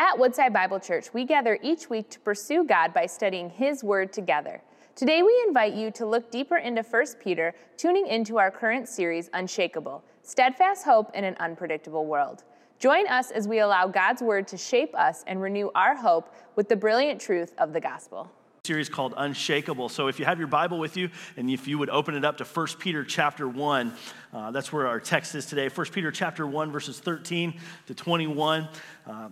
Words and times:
At 0.00 0.16
Woodside 0.16 0.52
Bible 0.52 0.78
Church, 0.78 1.12
we 1.12 1.24
gather 1.24 1.58
each 1.60 1.90
week 1.90 2.08
to 2.10 2.20
pursue 2.20 2.62
God 2.62 2.94
by 2.94 3.04
studying 3.06 3.50
His 3.50 3.82
Word 3.82 4.12
together. 4.12 4.62
Today, 4.94 5.24
we 5.24 5.44
invite 5.48 5.74
you 5.74 5.90
to 5.90 6.06
look 6.06 6.30
deeper 6.30 6.58
into 6.58 6.82
1 6.82 7.04
Peter, 7.20 7.52
tuning 7.76 8.06
into 8.06 8.38
our 8.38 8.48
current 8.48 8.88
series, 8.88 9.28
Unshakable 9.32 10.04
Steadfast 10.22 10.84
Hope 10.84 11.10
in 11.16 11.24
an 11.24 11.34
Unpredictable 11.40 12.06
World. 12.06 12.44
Join 12.78 13.08
us 13.08 13.32
as 13.32 13.48
we 13.48 13.58
allow 13.58 13.88
God's 13.88 14.22
Word 14.22 14.46
to 14.48 14.56
shape 14.56 14.94
us 14.94 15.24
and 15.26 15.42
renew 15.42 15.68
our 15.74 15.96
hope 15.96 16.32
with 16.54 16.68
the 16.68 16.76
brilliant 16.76 17.20
truth 17.20 17.52
of 17.58 17.72
the 17.72 17.80
gospel 17.80 18.30
series 18.64 18.90
called 18.90 19.14
unshakable 19.16 19.88
so 19.88 20.08
if 20.08 20.18
you 20.18 20.26
have 20.26 20.38
your 20.38 20.46
bible 20.46 20.78
with 20.78 20.94
you 20.94 21.08
and 21.38 21.48
if 21.48 21.66
you 21.66 21.78
would 21.78 21.88
open 21.88 22.14
it 22.14 22.22
up 22.22 22.36
to 22.36 22.44
1 22.44 22.66
peter 22.78 23.02
chapter 23.02 23.48
1 23.48 23.94
uh, 24.34 24.50
that's 24.50 24.70
where 24.70 24.86
our 24.86 25.00
text 25.00 25.34
is 25.34 25.46
today 25.46 25.70
1 25.70 25.86
peter 25.86 26.12
chapter 26.12 26.46
1 26.46 26.70
verses 26.70 27.00
13 27.00 27.58
to 27.86 27.94
21 27.94 28.68
uh, 29.06 29.28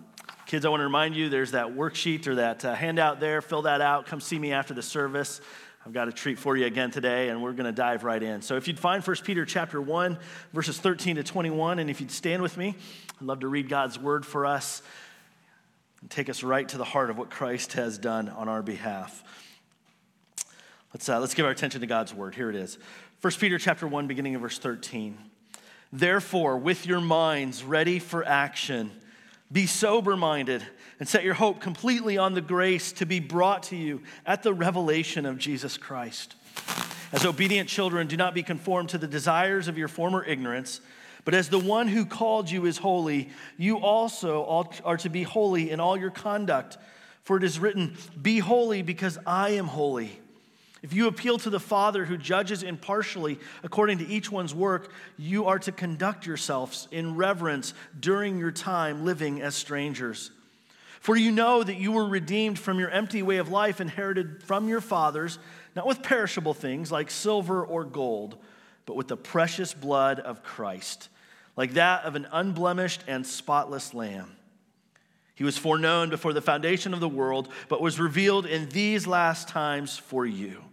Kids, 0.47 0.65
I 0.65 0.69
want 0.69 0.79
to 0.79 0.85
remind 0.85 1.13
you 1.13 1.27
there's 1.27 1.51
that 1.51 1.75
worksheet 1.75 2.25
or 2.25 2.35
that 2.35 2.63
uh, 2.63 2.73
handout 2.73 3.19
there. 3.19 3.41
Fill 3.41 3.63
that 3.63 3.81
out. 3.81 4.05
Come 4.05 4.21
see 4.21 4.39
me 4.39 4.53
after 4.53 4.73
the 4.73 4.81
service. 4.81 5.41
I've 5.85 5.91
got 5.91 6.07
a 6.07 6.11
treat 6.13 6.39
for 6.39 6.55
you 6.55 6.65
again 6.65 6.89
today, 6.89 7.27
and 7.27 7.43
we're 7.43 7.51
going 7.51 7.65
to 7.65 7.73
dive 7.73 8.05
right 8.05 8.23
in. 8.23 8.41
So, 8.41 8.55
if 8.55 8.65
you'd 8.65 8.79
find 8.79 9.05
1 9.05 9.17
Peter 9.25 9.43
chapter 9.45 9.81
1, 9.81 10.17
verses 10.53 10.79
13 10.79 11.17
to 11.17 11.23
21, 11.23 11.79
and 11.79 11.89
if 11.89 11.99
you'd 11.99 12.11
stand 12.11 12.41
with 12.41 12.55
me, 12.55 12.77
I'd 13.19 13.27
love 13.27 13.41
to 13.41 13.49
read 13.49 13.67
God's 13.67 13.99
word 13.99 14.25
for 14.25 14.45
us 14.45 14.81
and 15.99 16.09
take 16.09 16.29
us 16.29 16.43
right 16.43 16.69
to 16.69 16.77
the 16.77 16.85
heart 16.85 17.09
of 17.09 17.17
what 17.17 17.29
Christ 17.29 17.73
has 17.73 17.97
done 17.97 18.29
on 18.29 18.47
our 18.47 18.61
behalf. 18.61 19.25
Let's, 20.93 21.09
uh, 21.09 21.19
let's 21.19 21.33
give 21.33 21.45
our 21.45 21.51
attention 21.51 21.81
to 21.81 21.87
God's 21.87 22.13
word. 22.13 22.35
Here 22.35 22.49
it 22.49 22.55
is. 22.55 22.77
1 23.19 23.33
Peter 23.33 23.57
chapter 23.57 23.85
1, 23.85 24.07
beginning 24.07 24.35
of 24.35 24.43
verse 24.43 24.59
13. 24.59 25.17
Therefore, 25.91 26.57
with 26.57 26.85
your 26.85 27.01
minds 27.01 27.65
ready 27.65 27.99
for 27.99 28.25
action, 28.25 28.91
be 29.51 29.65
sober 29.65 30.17
minded 30.17 30.65
and 30.99 31.07
set 31.07 31.23
your 31.23 31.33
hope 31.33 31.59
completely 31.59 32.17
on 32.17 32.33
the 32.33 32.41
grace 32.41 32.91
to 32.93 33.05
be 33.05 33.19
brought 33.19 33.63
to 33.63 33.75
you 33.75 34.01
at 34.25 34.43
the 34.43 34.53
revelation 34.53 35.25
of 35.25 35.37
Jesus 35.37 35.77
Christ. 35.77 36.35
As 37.11 37.25
obedient 37.25 37.69
children, 37.69 38.07
do 38.07 38.17
not 38.17 38.33
be 38.33 38.43
conformed 38.43 38.89
to 38.89 38.97
the 38.97 39.07
desires 39.07 39.67
of 39.67 39.77
your 39.77 39.87
former 39.87 40.23
ignorance, 40.23 40.81
but 41.23 41.33
as 41.33 41.49
the 41.49 41.59
one 41.59 41.87
who 41.87 42.05
called 42.05 42.49
you 42.49 42.65
is 42.65 42.77
holy, 42.77 43.29
you 43.57 43.77
also 43.77 44.45
are 44.83 44.97
to 44.97 45.09
be 45.09 45.23
holy 45.23 45.71
in 45.71 45.79
all 45.79 45.97
your 45.97 46.11
conduct. 46.11 46.77
For 47.23 47.37
it 47.37 47.43
is 47.43 47.59
written, 47.59 47.97
Be 48.21 48.39
holy 48.39 48.81
because 48.81 49.17
I 49.25 49.51
am 49.51 49.67
holy. 49.67 50.21
If 50.87 50.93
you 50.93 51.07
appeal 51.07 51.37
to 51.39 51.49
the 51.49 51.59
Father 51.59 52.05
who 52.05 52.15
judges 52.15 52.63
impartially 52.63 53.39
according 53.61 53.97
to 53.97 54.07
each 54.07 54.31
one's 54.31 54.55
work, 54.55 54.93
you 55.17 55.43
are 55.43 55.59
to 55.59 55.73
conduct 55.73 56.25
yourselves 56.25 56.87
in 56.91 57.17
reverence 57.17 57.73
during 57.99 58.37
your 58.37 58.53
time 58.53 59.03
living 59.03 59.41
as 59.41 59.53
strangers. 59.53 60.31
For 61.01 61.17
you 61.17 61.33
know 61.33 61.61
that 61.61 61.75
you 61.75 61.91
were 61.91 62.07
redeemed 62.07 62.57
from 62.57 62.79
your 62.79 62.89
empty 62.89 63.21
way 63.21 63.35
of 63.35 63.49
life 63.49 63.81
inherited 63.81 64.41
from 64.43 64.69
your 64.69 64.79
fathers, 64.79 65.39
not 65.75 65.85
with 65.85 66.03
perishable 66.03 66.53
things 66.53 66.89
like 66.89 67.11
silver 67.11 67.65
or 67.65 67.83
gold, 67.83 68.37
but 68.85 68.95
with 68.95 69.09
the 69.09 69.17
precious 69.17 69.73
blood 69.73 70.21
of 70.21 70.41
Christ, 70.41 71.09
like 71.57 71.73
that 71.73 72.05
of 72.05 72.15
an 72.15 72.29
unblemished 72.31 73.03
and 73.07 73.27
spotless 73.27 73.93
lamb. 73.93 74.37
He 75.35 75.43
was 75.43 75.57
foreknown 75.57 76.09
before 76.09 76.31
the 76.31 76.41
foundation 76.41 76.93
of 76.93 77.01
the 77.01 77.09
world, 77.09 77.49
but 77.67 77.81
was 77.81 77.99
revealed 77.99 78.45
in 78.45 78.69
these 78.69 79.05
last 79.05 79.49
times 79.49 79.97
for 79.97 80.25
you. 80.25 80.63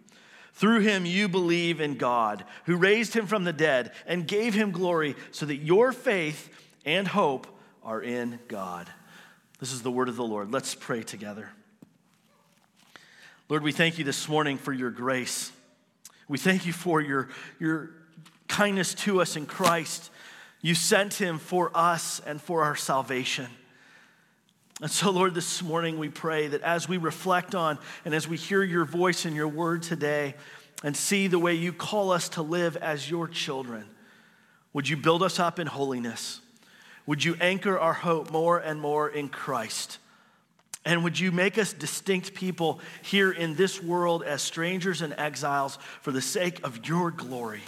Through 0.54 0.80
him, 0.80 1.04
you 1.04 1.28
believe 1.28 1.80
in 1.80 1.96
God, 1.96 2.44
who 2.64 2.76
raised 2.76 3.12
him 3.12 3.26
from 3.26 3.44
the 3.44 3.52
dead 3.52 3.92
and 4.06 4.26
gave 4.26 4.54
him 4.54 4.70
glory, 4.70 5.16
so 5.32 5.46
that 5.46 5.56
your 5.56 5.92
faith 5.92 6.48
and 6.84 7.08
hope 7.08 7.46
are 7.82 8.00
in 8.00 8.38
God. 8.46 8.88
This 9.58 9.72
is 9.72 9.82
the 9.82 9.90
word 9.90 10.08
of 10.08 10.16
the 10.16 10.24
Lord. 10.24 10.52
Let's 10.52 10.74
pray 10.74 11.02
together. 11.02 11.50
Lord, 13.48 13.62
we 13.62 13.72
thank 13.72 13.98
you 13.98 14.04
this 14.04 14.28
morning 14.28 14.56
for 14.56 14.72
your 14.72 14.90
grace. 14.90 15.50
We 16.28 16.38
thank 16.38 16.66
you 16.66 16.72
for 16.72 17.00
your, 17.00 17.28
your 17.58 17.90
kindness 18.46 18.94
to 18.94 19.20
us 19.20 19.36
in 19.36 19.46
Christ. 19.46 20.10
You 20.62 20.74
sent 20.74 21.14
him 21.14 21.38
for 21.38 21.70
us 21.74 22.20
and 22.24 22.40
for 22.40 22.62
our 22.62 22.76
salvation. 22.76 23.48
And 24.80 24.90
so, 24.90 25.10
Lord, 25.10 25.34
this 25.34 25.62
morning 25.62 25.98
we 25.98 26.08
pray 26.08 26.48
that 26.48 26.62
as 26.62 26.88
we 26.88 26.96
reflect 26.96 27.54
on 27.54 27.78
and 28.04 28.12
as 28.12 28.26
we 28.26 28.36
hear 28.36 28.62
your 28.62 28.84
voice 28.84 29.24
and 29.24 29.36
your 29.36 29.48
word 29.48 29.82
today 29.82 30.34
and 30.82 30.96
see 30.96 31.28
the 31.28 31.38
way 31.38 31.54
you 31.54 31.72
call 31.72 32.10
us 32.10 32.28
to 32.30 32.42
live 32.42 32.76
as 32.76 33.08
your 33.08 33.28
children, 33.28 33.84
would 34.72 34.88
you 34.88 34.96
build 34.96 35.22
us 35.22 35.38
up 35.38 35.60
in 35.60 35.68
holiness? 35.68 36.40
Would 37.06 37.22
you 37.22 37.36
anchor 37.40 37.78
our 37.78 37.92
hope 37.92 38.32
more 38.32 38.58
and 38.58 38.80
more 38.80 39.08
in 39.08 39.28
Christ? 39.28 39.98
And 40.84 41.04
would 41.04 41.18
you 41.18 41.30
make 41.30 41.56
us 41.56 41.72
distinct 41.72 42.34
people 42.34 42.80
here 43.02 43.30
in 43.30 43.54
this 43.54 43.82
world 43.82 44.22
as 44.22 44.42
strangers 44.42 45.02
and 45.02 45.14
exiles 45.16 45.78
for 46.02 46.10
the 46.10 46.20
sake 46.20 46.60
of 46.64 46.86
your 46.86 47.10
glory? 47.10 47.62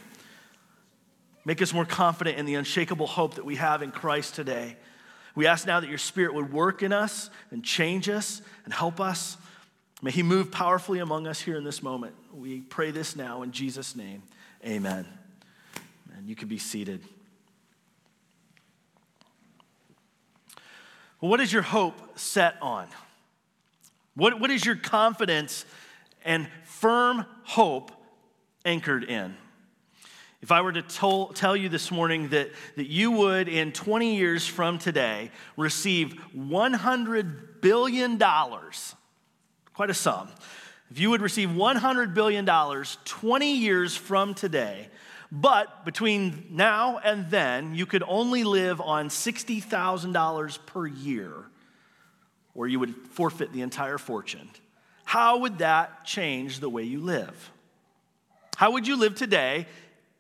Make 1.44 1.62
us 1.62 1.72
more 1.72 1.86
confident 1.86 2.38
in 2.38 2.46
the 2.46 2.56
unshakable 2.56 3.06
hope 3.06 3.34
that 3.36 3.44
we 3.44 3.56
have 3.56 3.80
in 3.80 3.92
Christ 3.92 4.34
today. 4.34 4.76
We 5.36 5.46
ask 5.46 5.66
now 5.66 5.78
that 5.80 5.88
your 5.88 5.98
Spirit 5.98 6.34
would 6.34 6.52
work 6.52 6.82
in 6.82 6.92
us 6.92 7.30
and 7.50 7.62
change 7.62 8.08
us 8.08 8.42
and 8.64 8.72
help 8.72 9.00
us. 9.00 9.36
May 10.02 10.10
He 10.10 10.22
move 10.22 10.50
powerfully 10.50 10.98
among 10.98 11.26
us 11.26 11.40
here 11.40 11.56
in 11.56 11.62
this 11.62 11.82
moment. 11.82 12.14
We 12.34 12.62
pray 12.62 12.90
this 12.90 13.14
now 13.14 13.42
in 13.42 13.52
Jesus' 13.52 13.94
name. 13.94 14.22
Amen. 14.64 15.06
And 16.16 16.26
you 16.26 16.34
can 16.34 16.48
be 16.48 16.58
seated. 16.58 17.02
Well, 21.20 21.30
what 21.30 21.40
is 21.40 21.52
your 21.52 21.62
hope 21.62 22.18
set 22.18 22.56
on? 22.62 22.88
What, 24.14 24.40
what 24.40 24.50
is 24.50 24.64
your 24.64 24.76
confidence 24.76 25.66
and 26.24 26.48
firm 26.64 27.26
hope 27.44 27.92
anchored 28.64 29.04
in? 29.04 29.36
If 30.46 30.52
I 30.52 30.60
were 30.60 30.70
to 30.70 30.82
tell, 30.82 31.26
tell 31.34 31.56
you 31.56 31.68
this 31.68 31.90
morning 31.90 32.28
that, 32.28 32.52
that 32.76 32.86
you 32.86 33.10
would, 33.10 33.48
in 33.48 33.72
20 33.72 34.14
years 34.14 34.46
from 34.46 34.78
today, 34.78 35.32
receive 35.56 36.14
$100 36.36 37.60
billion, 37.60 38.16
quite 38.16 39.90
a 39.90 39.92
sum, 39.92 40.28
if 40.88 41.00
you 41.00 41.10
would 41.10 41.20
receive 41.20 41.48
$100 41.48 42.14
billion 42.14 42.46
20 42.46 43.56
years 43.56 43.96
from 43.96 44.34
today, 44.34 44.88
but 45.32 45.84
between 45.84 46.46
now 46.52 46.98
and 46.98 47.28
then, 47.28 47.74
you 47.74 47.84
could 47.84 48.04
only 48.06 48.44
live 48.44 48.80
on 48.80 49.08
$60,000 49.08 50.58
per 50.66 50.86
year, 50.86 51.32
or 52.54 52.68
you 52.68 52.78
would 52.78 52.94
forfeit 53.08 53.52
the 53.52 53.62
entire 53.62 53.98
fortune. 53.98 54.48
How 55.06 55.38
would 55.38 55.58
that 55.58 56.04
change 56.04 56.60
the 56.60 56.70
way 56.70 56.84
you 56.84 57.00
live? 57.00 57.50
How 58.54 58.70
would 58.70 58.86
you 58.86 58.96
live 58.96 59.16
today 59.16 59.66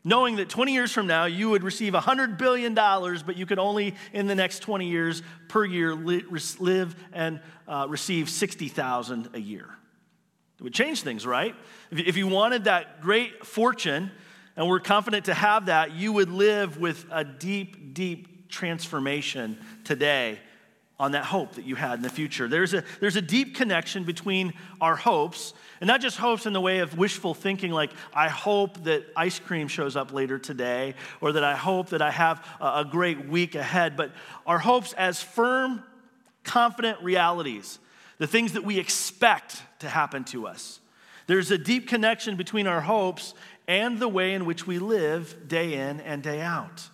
knowing 0.06 0.36
that 0.36 0.48
20 0.48 0.72
years 0.72 0.92
from 0.92 1.08
now 1.08 1.24
you 1.24 1.50
would 1.50 1.64
receive 1.64 1.92
$100 1.92 2.38
billion, 2.38 2.74
but 2.74 3.36
you 3.36 3.44
could 3.44 3.58
only, 3.58 3.92
in 4.12 4.28
the 4.28 4.36
next 4.36 4.60
20 4.60 4.88
years 4.88 5.20
per 5.48 5.64
year, 5.64 5.96
live 5.96 6.94
and 7.12 7.40
uh, 7.66 7.86
receive 7.88 8.30
60,000 8.30 9.30
a 9.34 9.40
year. 9.40 9.68
It 10.60 10.62
would 10.62 10.72
change 10.72 11.02
things, 11.02 11.26
right? 11.26 11.56
If 11.90 12.16
you 12.16 12.28
wanted 12.28 12.64
that 12.64 13.00
great 13.00 13.44
fortune 13.44 14.12
and 14.54 14.68
were 14.68 14.78
confident 14.78 15.24
to 15.24 15.34
have 15.34 15.66
that, 15.66 15.90
you 15.92 16.12
would 16.12 16.30
live 16.30 16.78
with 16.78 17.04
a 17.10 17.24
deep, 17.24 17.92
deep 17.92 18.48
transformation 18.48 19.58
today 19.82 20.38
on 20.98 21.12
that 21.12 21.24
hope 21.24 21.54
that 21.56 21.66
you 21.66 21.74
had 21.74 21.94
in 21.94 22.02
the 22.02 22.08
future. 22.08 22.48
There's 22.48 22.72
a, 22.72 22.82
there's 23.00 23.16
a 23.16 23.22
deep 23.22 23.54
connection 23.54 24.04
between 24.04 24.54
our 24.80 24.96
hopes, 24.96 25.52
and 25.80 25.88
not 25.88 26.00
just 26.00 26.16
hopes 26.16 26.46
in 26.46 26.54
the 26.54 26.60
way 26.60 26.78
of 26.78 26.96
wishful 26.96 27.34
thinking, 27.34 27.70
like, 27.70 27.90
I 28.14 28.28
hope 28.28 28.84
that 28.84 29.04
ice 29.14 29.38
cream 29.38 29.68
shows 29.68 29.94
up 29.94 30.12
later 30.12 30.38
today, 30.38 30.94
or 31.20 31.32
that 31.32 31.44
I 31.44 31.54
hope 31.54 31.90
that 31.90 32.00
I 32.00 32.10
have 32.10 32.42
a, 32.60 32.80
a 32.80 32.84
great 32.90 33.28
week 33.28 33.54
ahead, 33.54 33.96
but 33.96 34.12
our 34.46 34.58
hopes 34.58 34.94
as 34.94 35.22
firm, 35.22 35.82
confident 36.44 37.02
realities, 37.02 37.78
the 38.18 38.26
things 38.26 38.54
that 38.54 38.64
we 38.64 38.78
expect 38.78 39.62
to 39.80 39.88
happen 39.90 40.24
to 40.24 40.46
us. 40.46 40.80
There's 41.26 41.50
a 41.50 41.58
deep 41.58 41.88
connection 41.88 42.36
between 42.36 42.66
our 42.66 42.80
hopes 42.80 43.34
and 43.68 43.98
the 43.98 44.08
way 44.08 44.32
in 44.32 44.46
which 44.46 44.66
we 44.66 44.78
live 44.78 45.48
day 45.48 45.74
in 45.74 46.00
and 46.00 46.22
day 46.22 46.40
out. 46.40 46.88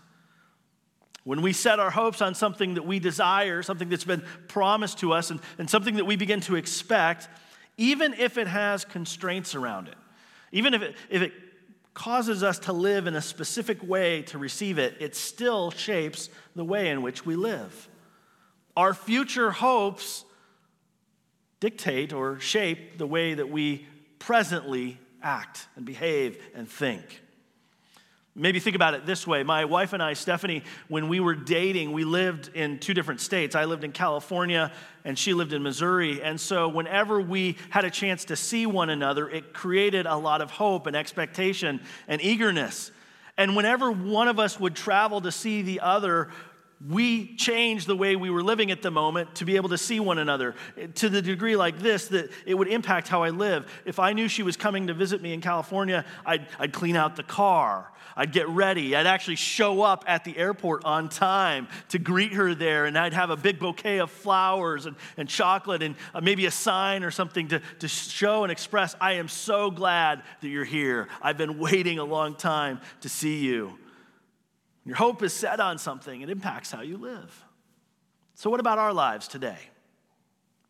When 1.25 1.43
we 1.43 1.53
set 1.53 1.79
our 1.79 1.91
hopes 1.91 2.21
on 2.21 2.35
something 2.35 2.75
that 2.75 2.85
we 2.85 2.99
desire, 2.99 3.63
something 3.63 3.89
that's 3.89 4.05
been 4.05 4.25
promised 4.49 4.99
to 4.99 5.13
us, 5.13 5.31
and, 5.31 5.41
and 5.59 5.71
something 5.71 5.97
that 5.97 6.05
we 6.05 6.17
begin 6.17 6.41
to 6.43 6.57
expect, 6.57 7.29
even 7.77 8.15
if 8.15 8.39
it 8.39 8.49
has 8.49 8.85
constraints 8.85 9.55
around 9.55 9.89
it, 9.89 9.95
even 10.51 10.75
if 10.75 10.83
it, 10.83 10.97
if 11.09 11.23
it 11.23 11.33
causes 11.95 12.43
us 12.43 12.59
to 12.61 12.73
live 12.73 13.07
in 13.07 13.15
a 13.15 13.23
specific 13.23 13.83
way 13.83 14.23
to 14.23 14.39
receive 14.39 14.79
it, 14.79 14.97
it 15.01 15.15
still 15.15 15.71
shapes 15.71 16.29
the 16.57 16.65
way 16.65 16.89
in 16.89 17.03
which 17.03 17.25
we 17.25 17.37
live. 17.37 17.89
Our 18.77 18.95
future 18.95 19.51
hopes 19.51 20.25
dictate 21.61 22.13
or 22.13 22.41
shape 22.41 22.99
the 22.99 23.07
way 23.07 23.35
that 23.35 23.49
we 23.49 23.87
presently 24.19 24.99
act 25.23 25.69
and 25.77 25.85
behave 25.85 26.43
and 26.55 26.69
think. 26.69 27.23
Maybe 28.35 28.61
think 28.61 28.77
about 28.77 28.95
it 28.95 29.05
this 29.05 29.27
way. 29.27 29.43
My 29.43 29.67
wife 29.67 29.93
and 29.93 30.03
I, 30.03 30.15
Stephanie, 30.15 30.65
when 30.89 31.09
we 31.09 31.21
were 31.21 31.35
dating, 31.35 31.93
we 31.93 32.05
lived 32.05 32.49
in 32.55 32.79
two 32.79 32.95
different 32.95 33.21
states. 33.21 33.55
I 33.55 33.67
lived 33.67 33.85
in 33.85 33.93
California 33.93 34.73
and 35.05 35.19
she 35.19 35.35
lived 35.35 35.53
in 35.53 35.63
Missouri. 35.63 36.23
And 36.23 36.41
so, 36.41 36.67
whenever 36.69 37.21
we 37.21 37.59
had 37.69 37.85
a 37.85 37.91
chance 37.91 38.25
to 38.27 38.37
see 38.37 38.65
one 38.65 38.89
another, 38.89 39.29
it 39.29 39.53
created 39.53 40.07
a 40.07 40.17
lot 40.17 40.41
of 40.41 40.51
hope 40.51 40.87
and 40.87 40.97
expectation 40.97 41.81
and 42.09 42.23
eagerness. 42.23 42.91
And 43.37 43.55
whenever 43.55 43.93
one 43.93 44.29
of 44.29 44.39
us 44.39 44.59
would 44.59 44.77
travel 44.77 45.21
to 45.21 45.33
see 45.33 45.61
the 45.61 45.81
other, 45.81 46.31
we 46.89 47.37
changed 47.37 47.87
the 47.87 47.97
way 47.97 48.17
we 48.17 48.31
were 48.31 48.43
living 48.43 48.71
at 48.71 48.83
the 48.83 48.91
moment 48.91 49.35
to 49.37 49.45
be 49.45 49.57
able 49.57 49.69
to 49.69 49.79
see 49.79 50.01
one 50.01 50.19
another 50.19 50.55
to 50.97 51.09
the 51.09 51.23
degree 51.23 51.55
like 51.57 51.79
this 51.79 52.09
that 52.09 52.31
it 52.45 52.55
would 52.55 52.69
impact 52.69 53.09
how 53.09 53.23
I 53.23 53.31
live. 53.31 53.71
If 53.85 53.99
I 53.99 54.13
knew 54.13 54.29
she 54.29 54.43
was 54.43 54.57
coming 54.57 54.89
to 54.89 54.95
visit 54.95 55.23
me 55.23 55.33
in 55.33 55.41
California, 55.41 56.05
I'd, 56.27 56.47
I'd 56.59 56.73
clean 56.73 56.97
out 56.97 57.15
the 57.17 57.23
car. 57.23 57.89
I'd 58.17 58.33
get 58.33 58.49
ready. 58.49 58.95
I'd 58.97 59.07
actually 59.07 59.37
show 59.37 59.83
up 59.83 60.05
at 60.07 60.25
the 60.25 60.37
airport 60.37 60.85
on 60.85 61.09
time 61.09 61.69
to 61.91 61.99
greet 61.99 62.33
her 62.35 62.55
there, 62.55 62.85
and 62.87 62.99
I'd 62.99 63.15
have 63.15 63.31
a 63.31 63.37
big 63.37 63.59
bouquet 63.59 64.01
of 64.01 64.11
flowers 64.11 64.87
and, 64.87 64.97
and 65.17 65.29
chocolate 65.29 65.83
and 65.83 65.95
uh, 66.15 66.21
maybe 66.21 66.47
a 66.47 66.51
sign 66.51 67.05
or 67.05 67.11
something 67.11 67.49
to, 67.49 67.63
to 67.79 67.89
show 67.89 68.43
and 68.43 68.53
express, 68.53 68.95
I 69.01 69.15
am 69.15 69.29
so 69.29 69.71
glad 69.71 70.23
that 70.41 70.49
you're 70.49 70.65
here. 70.65 71.09
I've 71.23 71.39
been 71.39 71.59
waiting 71.59 71.99
a 71.99 72.05
long 72.05 72.35
time 72.35 72.81
to 73.01 73.09
see 73.09 73.39
you. 73.39 73.79
Your 74.85 74.97
hope 74.97 75.23
is 75.23 75.33
set 75.33 75.61
on 75.61 75.79
something, 75.79 76.23
it 76.23 76.31
impacts 76.31 76.71
how 76.71 76.83
you 76.83 76.97
live. 76.97 77.45
So, 78.35 78.51
what 78.51 78.61
about 78.61 78.79
our 78.79 78.93
lives 78.93 79.29
today? 79.29 79.59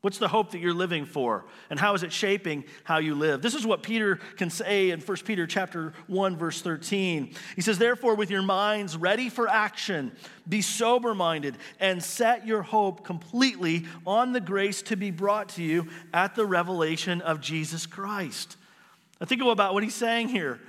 What's 0.03 0.19
the 0.19 0.27
hope 0.27 0.51
that 0.51 0.59
you're 0.59 0.75
living 0.75 1.07
for? 1.07 1.45
And 1.71 1.79
how 1.79 1.95
is 1.95 2.03
it 2.03 2.13
shaping 2.13 2.65
how 2.83 2.99
you 2.99 3.15
live? 3.15 3.41
This 3.41 3.55
is 3.55 3.65
what 3.65 3.85
Peter 3.85 4.17
can 4.37 4.51
say 4.51 4.91
in 4.91 5.01
1 5.01 5.17
Peter 5.25 5.47
chapter 5.47 5.93
1 6.09 6.37
verse 6.37 6.61
13. 6.61 7.33
He 7.55 7.63
says, 7.63 7.79
"Therefore 7.79 8.17
with 8.17 8.29
your 8.29 8.43
minds 8.43 8.97
ready 8.97 9.29
for 9.29 9.49
action, 9.49 10.11
be 10.49 10.61
sober-minded 10.61 11.57
and 11.79 12.03
set 12.03 12.45
your 12.45 12.63
hope 12.63 13.05
completely 13.05 13.87
on 14.05 14.33
the 14.33 14.41
grace 14.41 14.83
to 14.83 14.97
be 14.97 15.13
brought 15.13 15.51
to 15.51 15.63
you 15.63 15.89
at 16.13 16.35
the 16.35 16.47
revelation 16.47 17.21
of 17.21 17.41
Jesus 17.41 17.87
Christ." 17.87 18.57
Now 19.21 19.27
think 19.27 19.41
about 19.41 19.73
what 19.73 19.85
he's 19.85 19.95
saying 19.95 20.31
here. 20.31 20.61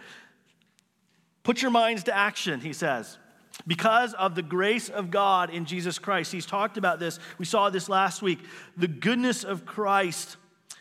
Put 1.41 1.63
your 1.63 1.71
minds 1.71 2.03
to 2.03 2.15
action, 2.15 2.61
he 2.61 2.71
says 2.71 3.17
because 3.65 4.13
of 4.13 4.35
the 4.35 4.41
grace 4.41 4.89
of 4.89 5.11
God 5.11 5.49
in 5.49 5.65
Jesus 5.65 5.99
Christ. 5.99 6.31
He's 6.31 6.45
talked 6.45 6.77
about 6.77 6.99
this. 6.99 7.19
We 7.37 7.45
saw 7.45 7.69
this 7.69 7.89
last 7.89 8.21
week. 8.21 8.39
The 8.77 8.87
goodness 8.87 9.43
of 9.43 9.65
Christ. 9.65 10.37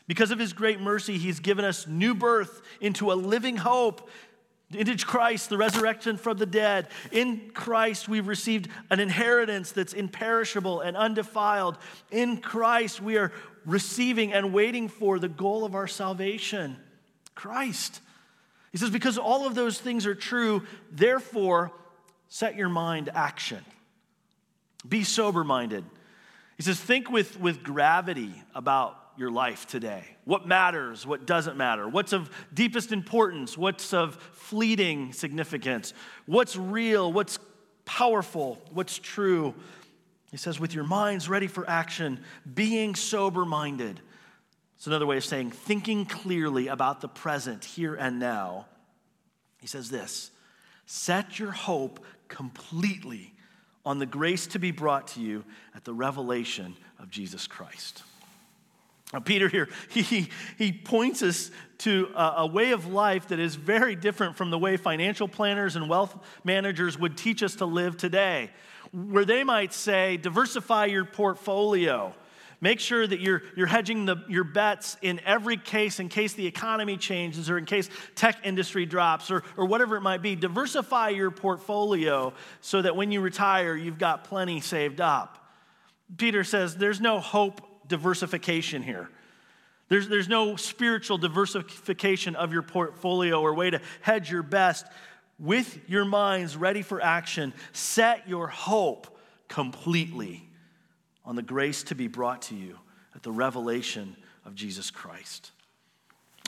Because 0.09 0.31
of 0.31 0.39
his 0.39 0.53
great 0.53 0.81
mercy, 0.81 1.17
he's 1.17 1.41
given 1.41 1.65
us 1.65 1.87
new 1.87 2.15
birth 2.15 2.61
into 2.81 3.13
a 3.13 3.15
living 3.15 3.57
hope. 3.57 4.11
Into 4.73 4.97
Christ, 5.05 5.51
the 5.51 5.59
resurrection 5.59 6.17
from 6.17 6.39
the 6.39 6.47
dead. 6.47 6.89
In 7.11 7.51
Christ, 7.53 8.09
we've 8.09 8.27
received 8.27 8.69
an 8.91 9.01
inheritance 9.01 9.71
that's 9.71 9.93
imperishable 9.93 10.81
and 10.81 10.97
undefiled. 10.97 11.77
In 12.11 12.39
Christ, 12.39 13.01
we 13.01 13.19
are 13.19 13.33
receiving 13.67 14.33
and 14.33 14.53
waiting 14.53 14.89
for 14.89 15.19
the 15.19 15.29
goal 15.29 15.65
of 15.65 15.75
our 15.75 15.87
salvation 15.87 16.79
Christ. 17.35 18.01
He 18.73 18.79
says, 18.79 18.91
because 18.91 19.19
all 19.19 19.47
of 19.47 19.55
those 19.55 19.79
things 19.79 20.07
are 20.07 20.15
true, 20.15 20.63
therefore, 20.91 21.73
set 22.33 22.57
your 22.57 22.71
mind 22.71 23.11
action. 23.15 23.63
Be 24.89 25.05
sober 25.05 25.45
minded. 25.45 25.85
He 26.57 26.63
says, 26.63 26.81
think 26.81 27.11
with, 27.11 27.39
with 27.39 27.63
gravity 27.63 28.33
about 28.55 28.97
your 29.19 29.31
life 29.31 29.67
today. 29.67 30.03
What 30.25 30.49
matters, 30.49 31.07
what 31.07 31.27
doesn't 31.27 31.59
matter, 31.59 31.87
what's 31.87 32.15
of 32.15 32.31
deepest 32.55 32.91
importance, 32.91 33.59
what's 33.59 33.93
of 33.93 34.15
fleeting 34.33 35.13
significance, 35.13 35.93
what's 36.25 36.57
real, 36.57 37.13
what's 37.13 37.39
powerful, 37.85 38.59
what's 38.71 38.99
true. 38.99 39.53
He 40.31 40.39
says, 40.39 40.59
with 40.59 40.75
your 40.75 40.85
minds 40.85 41.29
ready 41.29 41.49
for 41.49 41.69
action, 41.69 42.19
being 42.55 42.95
sober 42.95 43.45
minded. 43.45 44.01
It's 44.79 44.87
another 44.87 45.05
way 45.05 45.19
of 45.19 45.25
saying 45.25 45.51
thinking 45.51 46.07
clearly 46.07 46.69
about 46.69 47.03
the 47.03 47.09
present, 47.09 47.63
here 47.63 47.95
and 47.95 48.19
now. 48.19 48.69
He 49.61 49.67
says 49.67 49.91
this 49.91 50.32
set 50.87 51.39
your 51.39 51.51
hope 51.51 52.05
completely 52.29 53.33
on 53.85 53.99
the 53.99 54.07
grace 54.07 54.47
to 54.49 54.59
be 54.59 54.71
brought 54.71 55.09
to 55.09 55.21
you 55.21 55.45
at 55.75 55.85
the 55.85 55.93
revelation 55.93 56.77
of 56.99 57.11
Jesus 57.11 57.47
Christ. 57.47 58.03
Now, 59.13 59.21
Peter 59.21 59.49
here, 59.49 59.69
he, 59.91 60.29
he 60.57 60.73
points 60.73 61.23
us 61.23 61.51
to 61.79 62.11
a, 62.15 62.35
a, 62.39 62.47
way 62.47 62.71
of 62.71 62.87
life 62.87 63.29
that 63.29 63.39
is 63.39 63.57
very 63.57 63.95
different 63.95 64.37
from 64.37 64.51
the 64.51 64.59
way 64.59 64.77
financial 64.77 65.29
planners 65.29 65.77
and 65.77 65.89
wealth 65.89 66.17
managers 66.45 66.99
would 66.99 67.17
teach 67.17 67.43
us 67.43 67.57
to 67.57 67.67
live 67.67 67.97
today, 67.97 68.51
where 68.93 69.25
they 69.25 69.45
might 69.45 69.73
say, 69.73 70.17
diversify 70.17 70.87
your 70.87 71.05
portfolio. 71.05 72.15
Make 72.63 72.79
sure 72.79 73.05
that 73.05 73.19
you're, 73.19 73.43
you're 73.57 73.67
hedging 73.67 74.07
the, 74.07 74.19
your 74.29 74.45
bets 74.45 74.97
in 75.03 75.21
every 75.27 75.57
case 75.57 75.99
in 75.99 76.09
case 76.09 76.35
the 76.35 76.47
economy 76.47 76.97
changes 76.97 77.51
or 77.51 77.59
in 77.59 77.65
case 77.65 77.91
tech 78.15 78.39
industry 78.45 78.87
drops 78.87 79.33
or, 79.33 79.43
or 79.57 79.67
whatever 79.67 79.97
it 79.97 80.01
might 80.01 80.23
be. 80.23 80.37
Diversify 80.37 81.09
your 81.09 81.33
portfolio 81.33 82.33
so 82.61 82.81
that 82.81 82.95
when 82.95 83.11
you 83.11 83.21
retire, 83.21 83.75
you've 83.75 83.99
got 83.99 84.23
plenty 84.23 84.61
saved 84.61 85.01
up. 85.01 85.45
Peter 86.17 86.45
says 86.45 86.77
there's 86.77 87.01
no 87.01 87.19
hope 87.19 87.89
diversification 87.89 88.81
here. 88.81 89.11
There's, 89.89 90.07
there's 90.07 90.29
no 90.29 90.55
spiritual 90.55 91.19
diversification 91.19 92.37
of 92.37 92.53
your 92.53 92.63
portfolio 92.63 93.41
or 93.41 93.55
way 93.55 93.71
to 93.71 93.81
hedge 94.03 94.31
your 94.31 94.45
best. 94.45 94.87
With 95.37 95.81
your 95.89 96.05
minds 96.05 96.57
ready 96.57 96.83
for 96.83 97.03
action, 97.03 97.55
set 97.73 98.29
your 98.29 98.47
hope 98.47 99.19
completely 99.49 100.49
on 101.25 101.37
the 101.37 101.43
grace 101.43 101.83
to 101.85 101.95
be 101.95 102.09
brought 102.09 102.43
to 102.43 102.55
you 102.55 102.79
at 103.15 103.23
the 103.23 103.33
revelation 103.33 104.17
of 104.45 104.55
Jesus 104.55 104.91
Christ. 104.91 105.53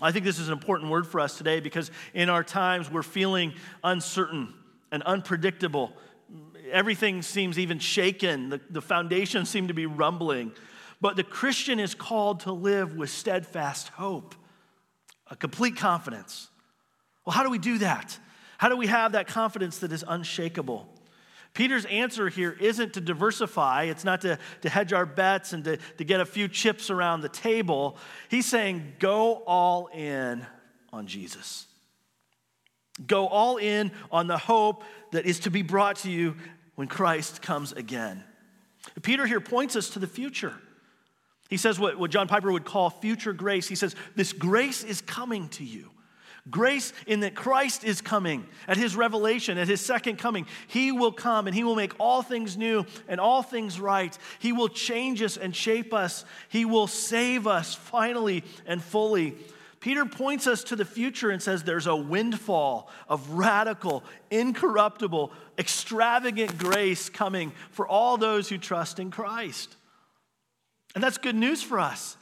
I 0.03 0.11
think 0.11 0.25
this 0.25 0.39
is 0.39 0.49
an 0.49 0.53
important 0.53 0.91
word 0.91 1.07
for 1.07 1.21
us 1.21 1.39
today 1.39 1.61
because 1.61 1.91
in 2.15 2.29
our 2.29 2.43
times 2.43 2.91
we're 2.91 3.03
feeling 3.03 3.53
uncertain 3.83 4.53
and 4.91 5.03
unpredictable. 5.05 5.93
Everything 6.71 7.23
seems 7.23 7.59
even 7.59 7.79
shaken, 7.79 8.49
the, 8.49 8.61
the 8.71 8.83
foundations 8.83 9.49
seem 9.49 9.69
to 9.69 9.75
be 9.75 9.87
rumbling. 9.87 10.53
But 11.01 11.17
the 11.17 11.23
Christian 11.23 11.79
is 11.79 11.95
called 11.95 12.41
to 12.41 12.53
live 12.53 12.95
with 12.95 13.11
steadfast 13.11 13.89
hope, 13.89 14.35
a 15.29 15.37
complete 15.37 15.77
confidence. 15.77 16.49
Well, 17.25 17.35
how 17.35 17.43
do 17.43 17.51
we 17.51 17.59
do 17.59 17.79
that? 17.79 18.19
How 18.59 18.69
do 18.69 18.77
we 18.77 18.87
have 18.87 19.13
that 19.13 19.27
confidence 19.27 19.79
that 19.79 19.93
is 19.93 20.05
unshakable? 20.07 20.89
Peter's 21.55 21.85
answer 21.85 22.29
here 22.29 22.57
isn't 22.61 22.95
to 22.95 23.01
diversify, 23.01 23.85
it's 23.85 24.05
not 24.05 24.21
to, 24.23 24.39
to 24.63 24.69
hedge 24.69 24.93
our 24.93 25.07
bets 25.07 25.53
and 25.53 25.63
to, 25.65 25.77
to 25.99 26.05
get 26.05 26.21
a 26.21 26.27
few 26.27 26.49
chips 26.49 26.91
around 26.91 27.21
the 27.21 27.29
table. 27.29 27.97
He's 28.29 28.47
saying, 28.47 28.95
go 28.99 29.35
all 29.47 29.87
in 29.87 30.45
on 30.93 31.07
Jesus. 31.07 31.67
Go 33.07 33.29
all 33.29 33.57
in 33.57 33.93
on 34.11 34.27
the 34.27 34.39
hope 34.39 34.83
that 35.13 35.27
is 35.27 35.41
to 35.41 35.51
be 35.51 35.63
brought 35.63 35.97
to 35.99 36.11
you 36.11 36.37
when 36.75 36.89
Christ 36.89 37.41
comes 37.41 37.73
again. 37.73 38.23
Peter 39.03 39.27
here 39.27 39.41
points 39.41 39.77
us 39.77 39.91
to 39.91 40.01
the 40.01 40.07
future. 40.07 40.55
He 41.49 41.57
says 41.57 41.79
what, 41.79 41.99
what 41.99 42.11
John 42.11 42.27
Piper 42.27 42.51
would 42.51 42.65
call 42.65 42.91
future 42.91 43.33
grace. 43.33 43.69
He 43.69 43.75
says, 43.75 43.95
This 44.17 44.33
grace 44.33 44.83
is 44.83 45.01
coming 45.01 45.49
to 45.51 45.65
you. 45.65 45.91
Grace 46.51 46.93
in 47.07 47.21
that 47.21 47.35
Christ 47.35 47.85
is 47.85 48.03
coming 48.03 48.47
at 48.69 48.77
his 48.77 48.95
revelation, 48.95 49.57
at 49.57 49.67
his 49.67 49.81
second 49.81 50.19
coming. 50.19 50.47
He 50.67 50.93
will 50.93 51.13
come 51.13 51.47
and 51.47 51.57
he 51.57 51.65
will 51.65 51.75
make 51.75 51.95
all 51.99 52.21
things 52.21 52.59
new 52.59 52.85
and 53.09 53.19
all 53.19 53.43
things 53.43 53.81
right. 53.81 54.17
He 54.41 54.53
will 54.53 54.69
change 54.69 55.23
us 55.23 55.39
and 55.39 55.57
shape 55.57 55.95
us. 55.95 56.27
He 56.51 56.67
will 56.67 56.87
save 56.87 57.47
us 57.47 57.75
finally 57.75 58.45
and 58.67 58.83
fully. 58.83 59.37
Peter 59.81 60.05
points 60.05 60.47
us 60.47 60.65
to 60.65 60.77
the 60.77 60.85
future 60.85 61.31
and 61.31 61.43
says 61.43 61.63
there's 61.63 61.87
a 61.87 61.97
windfall 61.97 62.91
of 63.09 63.31
radical, 63.31 64.05
incorruptible, 64.31 65.33
extravagant 65.59 66.59
grace 66.59 67.09
coming 67.09 67.53
for 67.71 67.87
all 67.87 68.19
those 68.19 68.51
who 68.51 68.59
trust 68.59 68.99
in 68.99 69.11
Christ. 69.11 69.77
And 70.95 71.03
that's 71.03 71.19
good 71.19 71.37
news 71.37 71.63
for 71.63 71.81
us. 71.81 72.19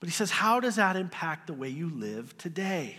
But 0.00 0.08
he 0.08 0.14
says, 0.14 0.30
how 0.30 0.60
does 0.60 0.76
that 0.76 0.96
impact 0.96 1.46
the 1.46 1.54
way 1.54 1.68
you 1.68 1.90
live 1.90 2.36
today? 2.38 2.98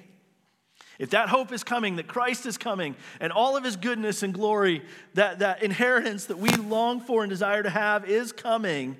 If 0.99 1.09
that 1.11 1.29
hope 1.29 1.51
is 1.51 1.63
coming, 1.63 1.97
that 1.97 2.07
Christ 2.07 2.45
is 2.45 2.57
coming, 2.57 2.95
and 3.19 3.31
all 3.31 3.57
of 3.57 3.63
his 3.63 3.75
goodness 3.75 4.23
and 4.23 4.33
glory, 4.33 4.81
that, 5.13 5.39
that 5.39 5.61
inheritance 5.61 6.25
that 6.25 6.37
we 6.37 6.49
long 6.49 7.01
for 7.01 7.23
and 7.23 7.29
desire 7.29 7.63
to 7.63 7.69
have 7.69 8.09
is 8.09 8.31
coming, 8.31 8.97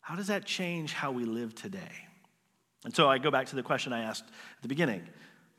how 0.00 0.14
does 0.14 0.28
that 0.28 0.44
change 0.44 0.92
how 0.92 1.12
we 1.12 1.24
live 1.24 1.54
today? 1.54 2.06
And 2.84 2.94
so 2.94 3.08
I 3.08 3.18
go 3.18 3.30
back 3.30 3.48
to 3.48 3.56
the 3.56 3.62
question 3.62 3.92
I 3.92 4.02
asked 4.02 4.24
at 4.24 4.62
the 4.62 4.68
beginning 4.68 5.02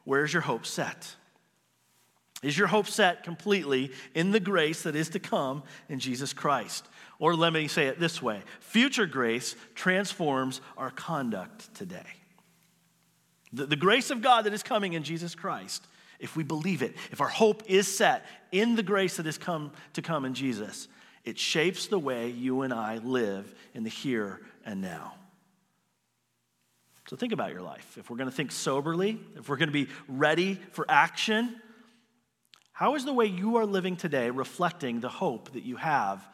Where's 0.06 0.32
your 0.32 0.42
hope 0.42 0.66
set? 0.66 1.16
Is 2.44 2.58
your 2.58 2.68
hope 2.68 2.88
set 2.88 3.24
completely 3.24 3.92
in 4.14 4.32
the 4.32 4.40
grace 4.40 4.84
that 4.84 4.96
is 4.96 5.10
to 5.10 5.20
come 5.20 5.64
in 5.90 6.00
Jesus 6.00 6.34
Christ? 6.34 6.88
Or 7.20 7.36
let 7.36 7.52
me 7.52 7.68
say 7.68 7.88
it 7.88 8.00
this 8.00 8.22
way 8.22 8.42
future 8.60 9.06
grace 9.06 9.56
transforms 9.76 10.62
our 10.78 10.92
conduct 10.92 11.74
today. 11.76 12.06
The, 13.54 13.66
the 13.66 13.76
grace 13.76 14.10
of 14.12 14.22
God 14.22 14.46
that 14.46 14.54
is 14.54 14.64
coming 14.64 14.94
in 14.94 15.04
Jesus 15.04 15.36
Christ 15.36 15.86
if 16.20 16.36
we 16.36 16.44
believe 16.44 16.82
it, 16.82 16.96
if 17.12 17.22
our 17.22 17.28
hope 17.28 17.64
is 17.68 17.88
set 17.88 18.26
in 18.52 18.76
the 18.76 18.84
grace 18.84 19.18
that 19.18 19.26
has 19.26 19.38
come 19.38 19.72
to 19.94 20.02
come 20.02 20.26
in 20.26 20.34
Jesus, 20.34 20.88
it 21.24 21.38
shapes 21.38 21.88
the 21.88 22.00
way 22.00 22.30
you 22.30 22.62
and 22.62 22.74
I 22.74 22.98
live 22.98 23.54
in 23.74 23.84
the 23.84 23.90
here 23.90 24.42
and 24.66 24.82
now. 24.82 25.14
So 27.08 27.16
think 27.16 27.34
about 27.34 27.54
your 27.54 27.62
life. 27.62 27.98
If 27.98 28.10
we're 28.10 28.18
going 28.18 28.30
to 28.30 28.36
think 28.36 28.52
soberly, 28.52 29.20
if 29.38 29.48
we're 29.48 29.58
going 29.58 29.70
to 29.70 29.74
be 29.74 29.88
ready 30.08 30.56
for 30.72 30.86
action, 30.90 31.62
how 32.74 32.96
is 32.96 33.06
the 33.06 33.14
way 33.14 33.26
you 33.26 33.58
are 33.58 33.66
living 33.66 33.96
today 33.96 34.30
reflecting 34.30 35.00
the 35.00 35.10
hope 35.10 35.54
that 35.54 35.64
you 35.64 35.78
have 35.78 36.28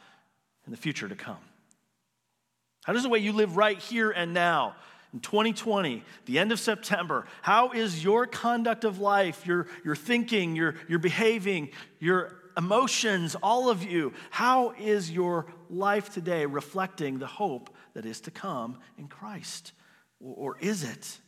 in 0.66 0.72
the 0.72 0.76
future 0.76 1.08
to 1.08 1.14
come? 1.14 1.38
How 2.84 2.92
does 2.92 3.02
the 3.02 3.08
way 3.08 3.18
you 3.18 3.32
live 3.32 3.56
right 3.56 3.78
here 3.78 4.10
and 4.10 4.34
now 4.34 4.74
in 5.14 5.20
2020, 5.20 6.02
the 6.26 6.40
end 6.40 6.50
of 6.50 6.58
September, 6.58 7.24
how 7.40 7.70
is 7.70 8.02
your 8.02 8.26
conduct 8.26 8.82
of 8.82 8.98
life, 8.98 9.46
your, 9.46 9.68
your 9.84 9.94
thinking, 9.94 10.56
your, 10.56 10.74
your 10.88 10.98
behaving, 10.98 11.70
your 12.00 12.36
emotions, 12.56 13.36
all 13.40 13.70
of 13.70 13.84
you, 13.84 14.12
how 14.30 14.72
is 14.72 15.12
your 15.12 15.46
life 15.70 16.12
today 16.12 16.46
reflecting 16.46 17.20
the 17.20 17.28
hope 17.28 17.70
that 17.94 18.04
is 18.04 18.20
to 18.22 18.32
come 18.32 18.78
in 18.98 19.06
Christ? 19.06 19.72
Or 20.18 20.58
is 20.58 20.82
it? 20.82 21.18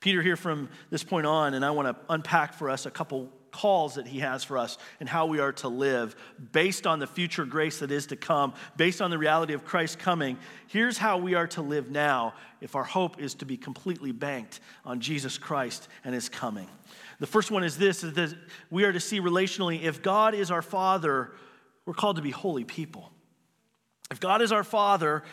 Peter, 0.00 0.20
here 0.20 0.36
from 0.36 0.68
this 0.90 1.02
point 1.02 1.26
on, 1.26 1.54
and 1.54 1.64
I 1.64 1.70
want 1.70 1.88
to 1.88 2.12
unpack 2.12 2.52
for 2.52 2.68
us 2.68 2.84
a 2.84 2.90
couple 2.90 3.32
calls 3.50 3.94
that 3.94 4.06
he 4.06 4.20
has 4.20 4.44
for 4.44 4.58
us 4.58 4.78
and 5.00 5.08
how 5.08 5.26
we 5.26 5.40
are 5.40 5.52
to 5.52 5.68
live 5.68 6.16
based 6.52 6.86
on 6.86 6.98
the 6.98 7.06
future 7.06 7.44
grace 7.44 7.78
that 7.80 7.90
is 7.90 8.06
to 8.06 8.16
come, 8.16 8.54
based 8.76 9.00
on 9.00 9.10
the 9.10 9.18
reality 9.18 9.54
of 9.54 9.64
Christ 9.64 9.98
coming. 9.98 10.38
Here's 10.66 10.98
how 10.98 11.18
we 11.18 11.34
are 11.34 11.46
to 11.48 11.62
live 11.62 11.90
now 11.90 12.34
if 12.60 12.76
our 12.76 12.84
hope 12.84 13.20
is 13.20 13.34
to 13.34 13.44
be 13.44 13.56
completely 13.56 14.12
banked 14.12 14.60
on 14.84 15.00
Jesus 15.00 15.38
Christ 15.38 15.88
and 16.04 16.14
his 16.14 16.28
coming. 16.28 16.68
The 17.20 17.26
first 17.26 17.50
one 17.50 17.64
is 17.64 17.76
this 17.76 18.04
is 18.04 18.14
that 18.14 18.34
we 18.70 18.84
are 18.84 18.92
to 18.92 19.00
see 19.00 19.20
relationally 19.20 19.82
if 19.82 20.02
God 20.02 20.34
is 20.34 20.50
our 20.50 20.62
father, 20.62 21.32
we're 21.84 21.94
called 21.94 22.16
to 22.16 22.22
be 22.22 22.30
holy 22.30 22.64
people. 22.64 23.10
If 24.10 24.20
God 24.20 24.40
is 24.40 24.52
our 24.52 24.64
father, 24.64 25.24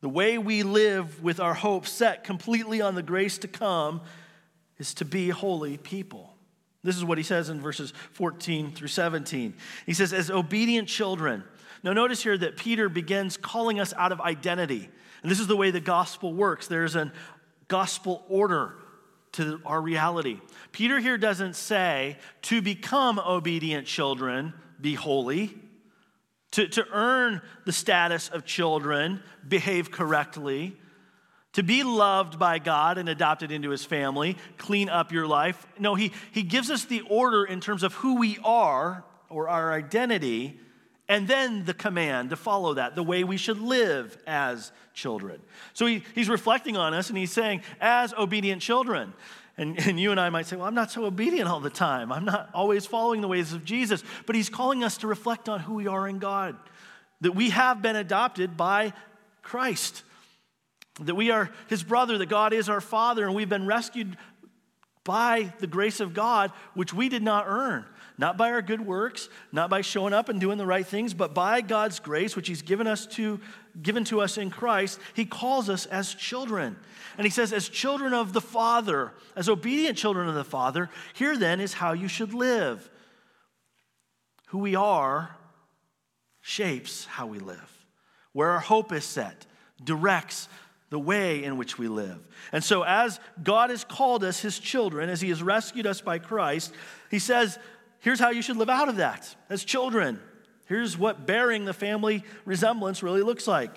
the 0.00 0.08
way 0.08 0.38
we 0.38 0.62
live 0.62 1.22
with 1.22 1.40
our 1.40 1.54
hope 1.54 1.86
set 1.86 2.24
completely 2.24 2.80
on 2.80 2.94
the 2.94 3.02
grace 3.02 3.38
to 3.38 3.48
come 3.48 4.02
is 4.78 4.94
to 4.94 5.04
be 5.04 5.30
holy 5.30 5.78
people. 5.78 6.35
This 6.82 6.96
is 6.96 7.04
what 7.04 7.18
he 7.18 7.24
says 7.24 7.48
in 7.48 7.60
verses 7.60 7.92
14 8.12 8.72
through 8.72 8.88
17. 8.88 9.54
He 9.86 9.94
says, 9.94 10.12
As 10.12 10.30
obedient 10.30 10.88
children. 10.88 11.44
Now, 11.82 11.92
notice 11.92 12.22
here 12.22 12.38
that 12.38 12.56
Peter 12.56 12.88
begins 12.88 13.36
calling 13.36 13.80
us 13.80 13.92
out 13.94 14.12
of 14.12 14.20
identity. 14.20 14.88
And 15.22 15.30
this 15.30 15.40
is 15.40 15.46
the 15.46 15.56
way 15.56 15.70
the 15.70 15.80
gospel 15.80 16.32
works 16.32 16.66
there's 16.68 16.96
a 16.96 17.12
gospel 17.68 18.24
order 18.28 18.74
to 19.32 19.60
our 19.66 19.80
reality. 19.80 20.40
Peter 20.72 20.98
here 20.98 21.18
doesn't 21.18 21.56
say, 21.56 22.18
To 22.42 22.62
become 22.62 23.18
obedient 23.18 23.86
children, 23.86 24.54
be 24.80 24.94
holy. 24.94 25.54
To, 26.52 26.68
to 26.68 26.86
earn 26.90 27.42
the 27.64 27.72
status 27.72 28.28
of 28.28 28.46
children, 28.46 29.22
behave 29.46 29.90
correctly 29.90 30.76
to 31.56 31.62
be 31.62 31.82
loved 31.82 32.38
by 32.38 32.58
God 32.58 32.98
and 32.98 33.08
adopted 33.08 33.50
into 33.50 33.70
his 33.70 33.82
family, 33.82 34.36
clean 34.58 34.90
up 34.90 35.10
your 35.10 35.26
life. 35.26 35.66
No, 35.78 35.94
he, 35.94 36.12
he 36.30 36.42
gives 36.42 36.70
us 36.70 36.84
the 36.84 37.00
order 37.08 37.46
in 37.46 37.62
terms 37.62 37.82
of 37.82 37.94
who 37.94 38.16
we 38.16 38.36
are 38.44 39.04
or 39.30 39.48
our 39.48 39.72
identity, 39.72 40.60
and 41.08 41.26
then 41.26 41.64
the 41.64 41.72
command 41.72 42.28
to 42.28 42.36
follow 42.36 42.74
that, 42.74 42.94
the 42.94 43.02
way 43.02 43.24
we 43.24 43.38
should 43.38 43.58
live 43.58 44.18
as 44.26 44.70
children. 44.92 45.40
So 45.72 45.86
he, 45.86 46.04
he's 46.14 46.28
reflecting 46.28 46.76
on 46.76 46.92
us 46.92 47.08
and 47.08 47.16
he's 47.16 47.32
saying, 47.32 47.62
as 47.80 48.12
obedient 48.12 48.60
children. 48.60 49.14
And, 49.56 49.78
and 49.78 49.98
you 49.98 50.10
and 50.10 50.20
I 50.20 50.28
might 50.28 50.44
say, 50.44 50.56
well, 50.56 50.66
I'm 50.66 50.74
not 50.74 50.90
so 50.90 51.06
obedient 51.06 51.48
all 51.48 51.60
the 51.60 51.70
time. 51.70 52.12
I'm 52.12 52.26
not 52.26 52.50
always 52.52 52.84
following 52.84 53.22
the 53.22 53.28
ways 53.28 53.54
of 53.54 53.64
Jesus. 53.64 54.04
But 54.26 54.36
he's 54.36 54.50
calling 54.50 54.84
us 54.84 54.98
to 54.98 55.06
reflect 55.06 55.48
on 55.48 55.60
who 55.60 55.72
we 55.72 55.86
are 55.86 56.06
in 56.06 56.18
God, 56.18 56.54
that 57.22 57.32
we 57.32 57.48
have 57.48 57.80
been 57.80 57.96
adopted 57.96 58.58
by 58.58 58.92
Christ 59.40 60.02
that 61.00 61.14
we 61.14 61.30
are 61.30 61.50
his 61.68 61.82
brother, 61.82 62.18
that 62.18 62.28
God 62.28 62.52
is 62.52 62.68
our 62.68 62.80
father, 62.80 63.26
and 63.26 63.34
we've 63.34 63.48
been 63.48 63.66
rescued 63.66 64.16
by 65.04 65.52
the 65.60 65.66
grace 65.66 66.00
of 66.00 66.14
God, 66.14 66.52
which 66.74 66.92
we 66.92 67.08
did 67.08 67.22
not 67.22 67.44
earn. 67.46 67.84
Not 68.18 68.38
by 68.38 68.50
our 68.50 68.62
good 68.62 68.80
works, 68.80 69.28
not 69.52 69.68
by 69.68 69.82
showing 69.82 70.14
up 70.14 70.30
and 70.30 70.40
doing 70.40 70.56
the 70.56 70.66
right 70.66 70.86
things, 70.86 71.12
but 71.12 71.34
by 71.34 71.60
God's 71.60 72.00
grace, 72.00 72.34
which 72.34 72.48
He's 72.48 72.62
given 72.62 72.86
us 72.86 73.06
to 73.08 73.40
given 73.82 74.04
to 74.04 74.22
us 74.22 74.38
in 74.38 74.50
Christ, 74.50 74.98
He 75.12 75.26
calls 75.26 75.68
us 75.68 75.84
as 75.86 76.14
children. 76.14 76.76
And 77.18 77.26
He 77.26 77.30
says, 77.30 77.52
as 77.52 77.68
children 77.68 78.14
of 78.14 78.32
the 78.32 78.40
Father, 78.40 79.12
as 79.36 79.50
obedient 79.50 79.98
children 79.98 80.28
of 80.28 80.34
the 80.34 80.44
Father, 80.44 80.88
here 81.12 81.36
then 81.36 81.60
is 81.60 81.74
how 81.74 81.92
you 81.92 82.08
should 82.08 82.32
live. 82.32 82.88
Who 84.46 84.58
we 84.58 84.74
are 84.74 85.36
shapes 86.40 87.04
how 87.04 87.26
we 87.26 87.38
live. 87.38 87.86
Where 88.32 88.50
our 88.50 88.60
hope 88.60 88.92
is 88.92 89.04
set 89.04 89.46
directs 89.84 90.48
the 90.90 90.98
way 90.98 91.42
in 91.42 91.56
which 91.56 91.78
we 91.78 91.88
live. 91.88 92.18
And 92.52 92.62
so, 92.62 92.82
as 92.82 93.18
God 93.42 93.70
has 93.70 93.84
called 93.84 94.22
us 94.22 94.40
his 94.40 94.58
children, 94.58 95.10
as 95.10 95.20
he 95.20 95.28
has 95.30 95.42
rescued 95.42 95.86
us 95.86 96.00
by 96.00 96.18
Christ, 96.18 96.72
he 97.10 97.18
says, 97.18 97.58
here's 98.00 98.20
how 98.20 98.30
you 98.30 98.42
should 98.42 98.56
live 98.56 98.70
out 98.70 98.88
of 98.88 98.96
that 98.96 99.34
as 99.50 99.64
children. 99.64 100.20
Here's 100.66 100.96
what 100.98 101.26
bearing 101.26 101.64
the 101.64 101.72
family 101.72 102.24
resemblance 102.44 103.02
really 103.02 103.22
looks 103.22 103.46
like. 103.46 103.70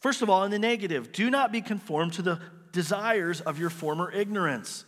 First 0.00 0.22
of 0.22 0.30
all, 0.30 0.44
in 0.44 0.50
the 0.50 0.58
negative, 0.58 1.12
do 1.12 1.30
not 1.30 1.52
be 1.52 1.60
conformed 1.60 2.14
to 2.14 2.22
the 2.22 2.40
desires 2.72 3.40
of 3.40 3.58
your 3.58 3.70
former 3.70 4.10
ignorance. 4.12 4.84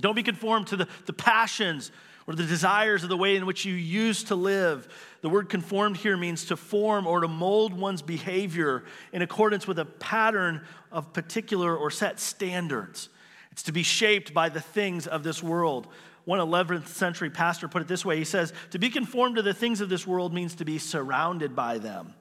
Don't 0.00 0.16
be 0.16 0.22
conformed 0.22 0.68
to 0.68 0.76
the, 0.76 0.88
the 1.06 1.12
passions 1.12 1.92
or 2.26 2.34
the 2.34 2.44
desires 2.44 3.02
of 3.02 3.08
the 3.08 3.16
way 3.16 3.36
in 3.36 3.46
which 3.46 3.64
you 3.64 3.74
used 3.74 4.28
to 4.28 4.34
live. 4.34 4.88
The 5.22 5.28
word 5.28 5.48
conformed 5.48 5.96
here 5.96 6.16
means 6.16 6.46
to 6.46 6.56
form 6.56 7.06
or 7.06 7.20
to 7.20 7.28
mold 7.28 7.72
one's 7.72 8.02
behavior 8.02 8.84
in 9.12 9.22
accordance 9.22 9.66
with 9.66 9.78
a 9.78 9.84
pattern 9.84 10.64
of 10.90 11.12
particular 11.12 11.76
or 11.76 11.90
set 11.90 12.20
standards. 12.20 13.08
It's 13.50 13.64
to 13.64 13.72
be 13.72 13.82
shaped 13.82 14.32
by 14.32 14.48
the 14.48 14.60
things 14.60 15.06
of 15.06 15.22
this 15.22 15.42
world. 15.42 15.88
One 16.24 16.38
11th 16.38 16.86
century 16.86 17.30
pastor 17.30 17.68
put 17.68 17.82
it 17.82 17.88
this 17.88 18.04
way 18.04 18.16
he 18.16 18.24
says, 18.24 18.52
To 18.70 18.78
be 18.78 18.90
conformed 18.90 19.36
to 19.36 19.42
the 19.42 19.54
things 19.54 19.80
of 19.80 19.88
this 19.88 20.06
world 20.06 20.32
means 20.32 20.54
to 20.56 20.64
be 20.64 20.78
surrounded 20.78 21.56
by 21.56 21.78
them. 21.78 22.14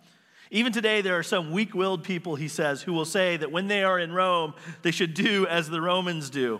Even 0.53 0.73
today, 0.73 0.99
there 0.99 1.17
are 1.17 1.23
some 1.23 1.51
weak 1.51 1.73
willed 1.73 2.03
people, 2.03 2.35
he 2.35 2.49
says, 2.49 2.81
who 2.81 2.91
will 2.91 3.05
say 3.05 3.37
that 3.37 3.53
when 3.53 3.67
they 3.67 3.85
are 3.85 3.97
in 3.97 4.11
Rome, 4.11 4.53
they 4.81 4.91
should 4.91 5.13
do 5.13 5.47
as 5.47 5.69
the 5.69 5.79
Romans 5.79 6.29
do. 6.29 6.59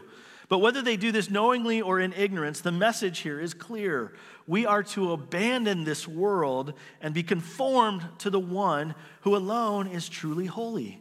But 0.51 0.60
whether 0.60 0.81
they 0.81 0.98
do 0.98 1.13
this 1.13 1.29
knowingly 1.29 1.81
or 1.81 2.01
in 2.01 2.12
ignorance, 2.12 2.60
the 2.60 2.74
message 2.74 3.20
here 3.20 3.39
is 3.39 3.53
clear. 3.53 4.12
We 4.46 4.65
are 4.65 4.84
to 4.84 5.13
abandon 5.13 5.86
this 5.86 6.05
world 6.05 6.74
and 7.00 7.13
be 7.13 7.24
conformed 7.24 8.05
to 8.17 8.29
the 8.29 8.38
one 8.38 8.93
who 9.22 9.38
alone 9.38 9.88
is 9.88 10.10
truly 10.10 10.48
holy. 10.48 11.00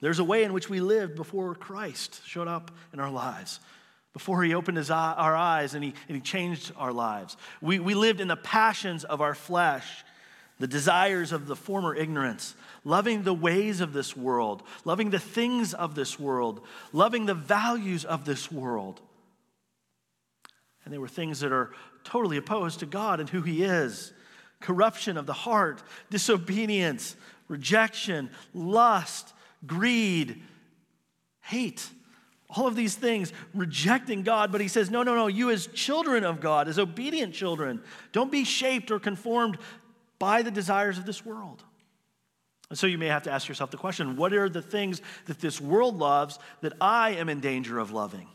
There's 0.00 0.20
a 0.20 0.24
way 0.24 0.42
in 0.42 0.54
which 0.54 0.70
we 0.70 0.80
lived 0.80 1.16
before 1.16 1.54
Christ 1.54 2.22
showed 2.24 2.48
up 2.48 2.70
in 2.94 2.98
our 2.98 3.10
lives, 3.10 3.60
before 4.14 4.42
he 4.42 4.54
opened 4.54 4.78
his 4.78 4.90
eye, 4.90 5.12
our 5.18 5.36
eyes 5.36 5.74
and 5.74 5.84
he, 5.84 5.92
and 6.08 6.16
he 6.16 6.22
changed 6.22 6.72
our 6.78 6.94
lives. 6.94 7.36
We, 7.60 7.78
we 7.78 7.92
lived 7.92 8.22
in 8.22 8.28
the 8.28 8.36
passions 8.36 9.04
of 9.04 9.20
our 9.20 9.34
flesh 9.34 10.02
the 10.58 10.66
desires 10.66 11.32
of 11.32 11.46
the 11.46 11.56
former 11.56 11.94
ignorance, 11.94 12.54
loving 12.84 13.22
the 13.22 13.34
ways 13.34 13.80
of 13.80 13.92
this 13.92 14.16
world, 14.16 14.62
loving 14.84 15.10
the 15.10 15.18
things 15.18 15.74
of 15.74 15.94
this 15.94 16.18
world, 16.18 16.60
loving 16.92 17.26
the 17.26 17.34
values 17.34 18.04
of 18.04 18.24
this 18.24 18.52
world. 18.52 19.00
And 20.84 20.92
they 20.92 20.98
were 20.98 21.08
things 21.08 21.40
that 21.40 21.52
are 21.52 21.72
totally 22.04 22.36
opposed 22.36 22.80
to 22.80 22.86
God 22.86 23.20
and 23.20 23.28
who 23.28 23.42
He 23.42 23.64
is 23.64 24.12
corruption 24.60 25.18
of 25.18 25.26
the 25.26 25.32
heart, 25.34 25.82
disobedience, 26.08 27.16
rejection, 27.48 28.30
lust, 28.54 29.34
greed, 29.66 30.42
hate. 31.42 31.86
All 32.48 32.66
of 32.66 32.74
these 32.74 32.94
things, 32.94 33.32
rejecting 33.52 34.22
God, 34.22 34.50
but 34.50 34.60
he 34.60 34.68
says, 34.68 34.90
No, 34.90 35.02
no, 35.02 35.14
no, 35.14 35.26
you 35.26 35.50
as 35.50 35.66
children 35.68 36.24
of 36.24 36.40
God, 36.40 36.68
as 36.68 36.78
obedient 36.78 37.34
children, 37.34 37.82
don't 38.12 38.32
be 38.32 38.44
shaped 38.44 38.90
or 38.90 38.98
conformed 38.98 39.58
by 40.18 40.40
the 40.40 40.50
desires 40.50 40.96
of 40.96 41.04
this 41.04 41.26
world. 41.26 41.62
And 42.70 42.78
so 42.78 42.86
you 42.86 42.98
may 42.98 43.06
have 43.06 43.24
to 43.24 43.30
ask 43.30 43.48
yourself 43.48 43.70
the 43.70 43.76
question 43.76 44.16
what 44.16 44.32
are 44.32 44.48
the 44.48 44.62
things 44.62 45.02
that 45.26 45.40
this 45.40 45.60
world 45.60 45.98
loves 45.98 46.38
that 46.60 46.72
I 46.80 47.10
am 47.10 47.28
in 47.28 47.40
danger 47.40 47.78
of 47.78 47.92
loving? 47.92 48.28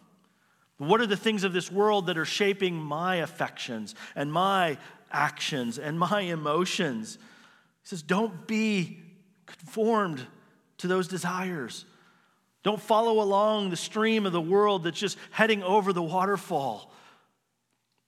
What 0.77 1.01
are 1.01 1.07
the 1.07 1.17
things 1.17 1.43
of 1.43 1.51
this 1.51 1.71
world 1.71 2.07
that 2.07 2.17
are 2.17 2.25
shaping 2.25 2.75
my 2.75 3.17
affections 3.17 3.95
and 4.15 4.31
my 4.31 4.77
actions 5.11 5.77
and 5.77 5.99
my 5.99 6.21
emotions? 6.21 7.17
He 7.81 7.87
says, 7.89 8.01
Don't 8.01 8.47
be 8.47 8.99
conformed 9.45 10.25
to 10.77 10.87
those 10.87 11.07
desires. 11.07 11.85
Don't 12.63 12.81
follow 12.81 13.21
along 13.21 13.69
the 13.69 13.77
stream 13.77 14.25
of 14.25 14.31
the 14.31 14.41
world 14.41 14.83
that's 14.83 14.99
just 14.99 15.17
heading 15.31 15.63
over 15.63 15.91
the 15.91 16.01
waterfall. 16.01 16.93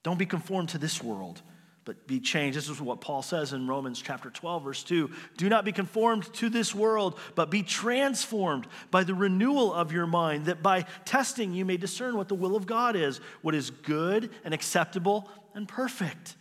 Don't 0.02 0.18
be 0.18 0.26
conformed 0.26 0.70
to 0.70 0.78
this 0.78 1.02
world 1.02 1.42
but 1.84 2.06
be 2.06 2.20
changed. 2.20 2.56
This 2.56 2.68
is 2.68 2.80
what 2.80 3.00
Paul 3.00 3.22
says 3.22 3.52
in 3.52 3.66
Romans 3.66 4.00
chapter 4.00 4.30
12, 4.30 4.64
verse 4.64 4.82
2. 4.84 5.10
Do 5.36 5.48
not 5.48 5.64
be 5.64 5.72
conformed 5.72 6.32
to 6.34 6.48
this 6.48 6.74
world, 6.74 7.18
but 7.34 7.50
be 7.50 7.62
transformed 7.62 8.66
by 8.90 9.04
the 9.04 9.14
renewal 9.14 9.72
of 9.72 9.92
your 9.92 10.06
mind, 10.06 10.46
that 10.46 10.62
by 10.62 10.82
testing 11.04 11.52
you 11.52 11.64
may 11.64 11.76
discern 11.76 12.16
what 12.16 12.28
the 12.28 12.34
will 12.34 12.54
of 12.54 12.66
God 12.66 12.94
is, 12.94 13.20
what 13.42 13.54
is 13.54 13.70
good 13.70 14.30
and 14.44 14.54
acceptable 14.54 15.28
and 15.54 15.66
perfect. 15.66 16.36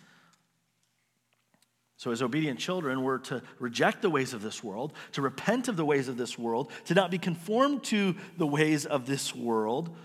So, 1.98 2.10
as 2.10 2.24
obedient 2.24 2.57
children, 2.57 3.03
we're 3.03 3.19
to 3.19 3.43
reject 3.60 4.01
the 4.01 4.10
ways 4.10 4.33
of 4.33 4.41
this 4.41 4.63
world, 4.63 4.93
to 5.12 5.21
repent 5.21 5.67
of 5.67 5.77
the 5.77 5.86
ways 5.86 6.07
of 6.07 6.17
this 6.17 6.38
world, 6.38 6.71
to 6.86 6.95
not 6.95 7.12
be 7.12 7.19
conformed 7.19 7.83
to 7.86 8.15
the 8.38 8.48
ways 8.48 8.88
of 8.88 9.05
this 9.05 9.36
world 9.36 9.95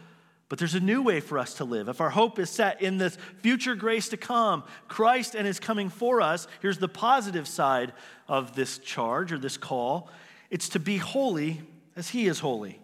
but 0.49 0.59
there's 0.59 0.75
a 0.75 0.81
new 0.81 1.03
way 1.03 1.21
for 1.21 1.39
us 1.39 1.55
to 1.55 1.65
live. 1.65 1.89
If 1.89 2.01
our 2.01 2.11
hope 2.11 2.39
is 2.39 2.51
set 2.51 2.81
in 2.81 2.99
this 2.99 3.19
future 3.39 3.75
grace 3.75 4.09
to 4.11 4.17
come, 4.17 4.63
Christ 4.87 5.35
and 5.35 5.47
his 5.47 5.59
coming 5.59 5.89
for 5.89 6.21
us, 6.21 6.47
here's 6.63 6.79
the 6.79 6.89
positive 6.89 7.49
side 7.49 7.93
of 8.29 8.55
this 8.55 8.79
charge 8.79 9.33
or 9.33 9.39
this 9.39 9.57
call 9.57 10.11
it's 10.49 10.69
to 10.71 10.79
be 10.79 10.97
holy 10.97 11.61
as 11.97 12.09
he 12.09 12.29
is 12.29 12.39
holy. 12.39 12.79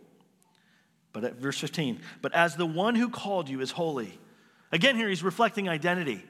But 1.12 1.22
at 1.22 1.36
verse 1.36 1.58
15, 1.58 2.00
but 2.20 2.34
as 2.34 2.56
the 2.56 2.66
one 2.66 2.96
who 2.96 3.08
called 3.08 3.48
you 3.48 3.60
is 3.60 3.70
holy. 3.70 4.18
Again, 4.72 4.96
here 4.96 5.08
he's 5.08 5.22
reflecting 5.22 5.68
identity. 5.68 6.24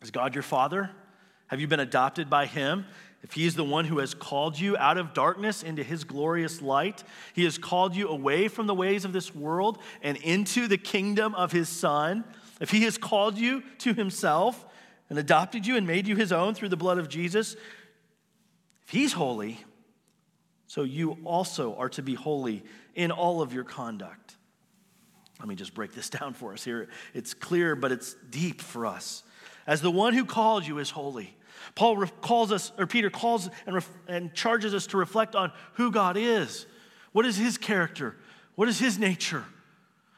Is 0.00 0.10
God 0.10 0.34
your 0.34 0.42
father? 0.42 0.90
Have 1.48 1.60
you 1.60 1.66
been 1.66 1.80
adopted 1.80 2.30
by 2.30 2.46
him? 2.46 2.86
If 3.22 3.32
he 3.32 3.46
is 3.46 3.54
the 3.54 3.64
one 3.64 3.86
who 3.86 3.98
has 3.98 4.14
called 4.14 4.58
you 4.58 4.76
out 4.76 4.98
of 4.98 5.14
darkness 5.14 5.62
into 5.62 5.82
his 5.82 6.04
glorious 6.04 6.62
light, 6.62 7.02
he 7.34 7.44
has 7.44 7.58
called 7.58 7.96
you 7.96 8.08
away 8.08 8.48
from 8.48 8.66
the 8.66 8.74
ways 8.74 9.04
of 9.04 9.12
this 9.12 9.34
world 9.34 9.78
and 10.02 10.16
into 10.18 10.68
the 10.68 10.78
kingdom 10.78 11.34
of 11.34 11.50
his 11.50 11.68
Son. 11.68 12.24
If 12.60 12.70
he 12.70 12.82
has 12.84 12.98
called 12.98 13.36
you 13.36 13.62
to 13.78 13.94
himself 13.94 14.64
and 15.10 15.18
adopted 15.18 15.66
you 15.66 15.76
and 15.76 15.86
made 15.86 16.06
you 16.06 16.16
his 16.16 16.30
own 16.30 16.54
through 16.54 16.68
the 16.68 16.76
blood 16.76 16.98
of 16.98 17.08
Jesus, 17.08 17.54
if 18.84 18.90
he's 18.90 19.12
holy, 19.12 19.64
so 20.68 20.82
you 20.82 21.18
also 21.24 21.74
are 21.76 21.88
to 21.90 22.02
be 22.02 22.14
holy 22.14 22.62
in 22.94 23.10
all 23.10 23.42
of 23.42 23.52
your 23.52 23.64
conduct. 23.64 24.36
Let 25.38 25.48
me 25.48 25.54
just 25.54 25.74
break 25.74 25.94
this 25.94 26.10
down 26.10 26.34
for 26.34 26.52
us 26.52 26.64
here. 26.64 26.88
It's 27.14 27.34
clear, 27.34 27.74
but 27.74 27.92
it's 27.92 28.14
deep 28.30 28.60
for 28.60 28.86
us. 28.86 29.22
As 29.66 29.80
the 29.80 29.90
one 29.90 30.14
who 30.14 30.24
called 30.24 30.66
you 30.66 30.78
is 30.78 30.90
holy, 30.90 31.36
Paul 31.76 32.06
calls 32.22 32.50
us, 32.50 32.72
or 32.78 32.86
Peter 32.86 33.10
calls 33.10 33.48
and, 33.66 33.76
ref, 33.76 33.88
and 34.08 34.34
charges 34.34 34.74
us 34.74 34.88
to 34.88 34.96
reflect 34.96 35.36
on 35.36 35.52
who 35.74 35.92
God 35.92 36.16
is. 36.16 36.66
What 37.12 37.26
is 37.26 37.36
his 37.36 37.58
character? 37.58 38.16
What 38.56 38.68
is 38.68 38.80
his 38.80 38.98
nature? 38.98 39.44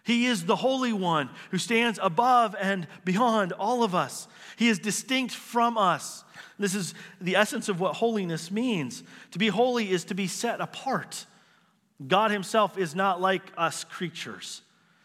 He 0.04 0.26
is 0.26 0.46
the 0.46 0.56
Holy 0.56 0.92
One 0.92 1.28
who 1.50 1.58
stands 1.58 1.98
above 2.00 2.56
and 2.58 2.86
beyond 3.04 3.52
all 3.52 3.82
of 3.82 3.94
us. 3.94 4.28
He 4.56 4.68
is 4.68 4.78
distinct 4.78 5.34
from 5.34 5.76
us. 5.76 6.24
This 6.58 6.74
is 6.74 6.94
the 7.20 7.36
essence 7.36 7.68
of 7.68 7.80
what 7.80 7.96
holiness 7.96 8.50
means. 8.50 9.02
To 9.32 9.38
be 9.38 9.48
holy 9.48 9.90
is 9.90 10.04
to 10.06 10.14
be 10.14 10.28
set 10.28 10.60
apart. 10.60 11.26
God 12.06 12.30
Himself 12.30 12.78
is 12.78 12.94
not 12.94 13.20
like 13.20 13.42
us 13.56 13.82
creatures, 13.82 14.62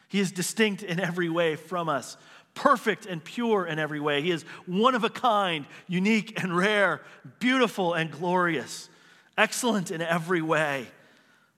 He 0.08 0.20
is 0.20 0.32
distinct 0.32 0.84
in 0.84 1.00
every 1.00 1.30
way 1.30 1.56
from 1.56 1.90
us 1.90 2.16
perfect 2.56 3.06
and 3.06 3.24
pure 3.24 3.66
in 3.66 3.80
every 3.80 4.00
way. 4.00 4.22
He 4.22 4.32
is 4.32 4.44
one 4.66 4.96
of 4.96 5.04
a 5.04 5.10
kind, 5.10 5.66
unique 5.88 6.42
and 6.42 6.56
rare, 6.56 7.02
beautiful 7.40 7.94
and 7.94 8.12
glorious, 8.12 8.90
excellent 9.38 9.92
in 9.92 10.02
every 10.02 10.42
way. 10.42 10.88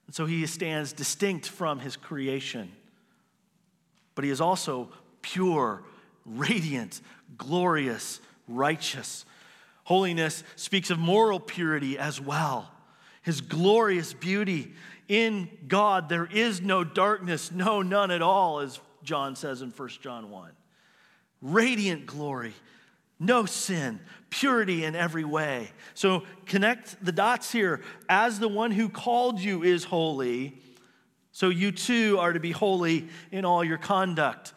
And 0.07 0.15
so 0.15 0.25
he 0.25 0.45
stands 0.45 0.93
distinct 0.93 1.47
from 1.47 1.79
his 1.79 1.95
creation. 1.95 2.71
But 4.13 4.23
he 4.23 4.29
is 4.29 4.39
also 4.39 4.89
pure, 5.21 5.83
radiant, 6.25 7.01
glorious, 7.37 8.21
righteous. 8.47 9.25
Holiness 9.83 10.43
speaks 10.55 10.89
of 10.89 10.99
moral 10.99 11.39
purity 11.39 11.97
as 11.97 12.21
well. 12.21 12.71
His 13.21 13.41
glorious 13.41 14.13
beauty. 14.13 14.73
In 15.07 15.49
God, 15.67 16.09
there 16.09 16.27
is 16.31 16.61
no 16.61 16.83
darkness, 16.83 17.51
no, 17.51 17.81
none 17.81 18.09
at 18.09 18.21
all, 18.21 18.59
as 18.59 18.79
John 19.03 19.35
says 19.35 19.61
in 19.61 19.69
1 19.69 19.89
John 20.01 20.31
1 20.31 20.51
radiant 21.45 22.05
glory, 22.05 22.53
no 23.19 23.45
sin, 23.45 23.99
purity 24.29 24.83
in 24.83 24.95
every 24.95 25.23
way. 25.23 25.69
So 25.93 26.23
connect 26.45 27.03
the 27.03 27.11
dots 27.11 27.51
here. 27.51 27.81
As 28.09 28.39
the 28.39 28.47
one 28.47 28.71
who 28.71 28.89
called 28.89 29.39
you 29.39 29.63
is 29.63 29.85
holy, 29.85 30.57
so 31.31 31.49
you 31.49 31.71
too 31.71 32.17
are 32.19 32.33
to 32.33 32.39
be 32.39 32.51
holy 32.51 33.07
in 33.31 33.45
all 33.45 33.63
your 33.63 33.77
conduct. 33.77 34.53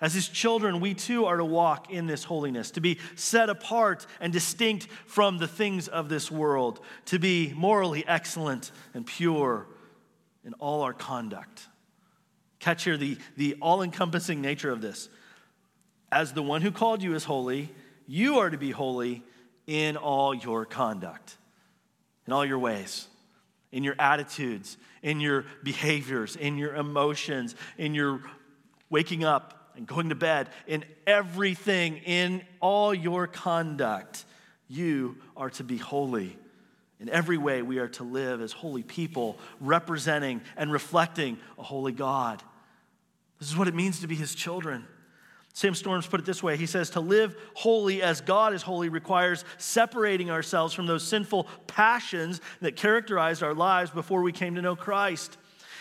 As 0.00 0.14
his 0.14 0.28
children, 0.28 0.80
we 0.80 0.94
too 0.94 1.26
are 1.26 1.36
to 1.36 1.44
walk 1.44 1.90
in 1.90 2.06
this 2.06 2.24
holiness, 2.24 2.70
to 2.72 2.80
be 2.80 2.98
set 3.16 3.50
apart 3.50 4.06
and 4.18 4.32
distinct 4.32 4.88
from 5.04 5.36
the 5.38 5.48
things 5.48 5.88
of 5.88 6.08
this 6.08 6.30
world, 6.30 6.80
to 7.06 7.18
be 7.18 7.52
morally 7.54 8.04
excellent 8.06 8.72
and 8.94 9.04
pure 9.04 9.66
in 10.42 10.54
all 10.54 10.82
our 10.82 10.94
conduct. 10.94 11.66
Catch 12.60 12.84
here 12.84 12.96
the, 12.96 13.18
the 13.36 13.56
all 13.60 13.82
encompassing 13.82 14.40
nature 14.40 14.70
of 14.70 14.80
this. 14.80 15.10
As 16.12 16.32
the 16.32 16.42
one 16.42 16.62
who 16.62 16.72
called 16.72 17.02
you 17.02 17.14
is 17.14 17.24
holy, 17.24 17.72
you 18.06 18.38
are 18.38 18.50
to 18.50 18.58
be 18.58 18.70
holy 18.70 19.22
in 19.66 19.96
all 19.96 20.34
your 20.34 20.64
conduct, 20.64 21.36
in 22.26 22.32
all 22.32 22.44
your 22.44 22.58
ways, 22.58 23.06
in 23.70 23.84
your 23.84 23.94
attitudes, 23.98 24.76
in 25.02 25.20
your 25.20 25.44
behaviors, 25.62 26.34
in 26.34 26.58
your 26.58 26.74
emotions, 26.74 27.54
in 27.78 27.94
your 27.94 28.20
waking 28.88 29.22
up 29.22 29.72
and 29.76 29.86
going 29.86 30.08
to 30.08 30.16
bed, 30.16 30.48
in 30.66 30.84
everything, 31.06 31.98
in 31.98 32.42
all 32.58 32.92
your 32.92 33.28
conduct. 33.28 34.24
You 34.66 35.16
are 35.36 35.50
to 35.50 35.64
be 35.64 35.76
holy. 35.76 36.36
In 36.98 37.08
every 37.08 37.38
way, 37.38 37.62
we 37.62 37.78
are 37.78 37.88
to 37.88 38.04
live 38.04 38.42
as 38.42 38.52
holy 38.52 38.82
people, 38.82 39.38
representing 39.60 40.42
and 40.56 40.70
reflecting 40.72 41.38
a 41.58 41.62
holy 41.62 41.92
God. 41.92 42.42
This 43.38 43.48
is 43.48 43.56
what 43.56 43.68
it 43.68 43.74
means 43.74 44.00
to 44.00 44.06
be 44.06 44.16
his 44.16 44.34
children. 44.34 44.84
Sam 45.52 45.74
Storms 45.74 46.06
put 46.06 46.20
it 46.20 46.26
this 46.26 46.42
way 46.42 46.56
He 46.56 46.66
says, 46.66 46.90
To 46.90 47.00
live 47.00 47.36
holy 47.54 48.02
as 48.02 48.20
God 48.20 48.54
is 48.54 48.62
holy 48.62 48.88
requires 48.88 49.44
separating 49.58 50.30
ourselves 50.30 50.74
from 50.74 50.86
those 50.86 51.06
sinful 51.06 51.48
passions 51.66 52.40
that 52.60 52.76
characterized 52.76 53.42
our 53.42 53.54
lives 53.54 53.90
before 53.90 54.22
we 54.22 54.32
came 54.32 54.54
to 54.54 54.62
know 54.62 54.76
Christ. 54.76 55.36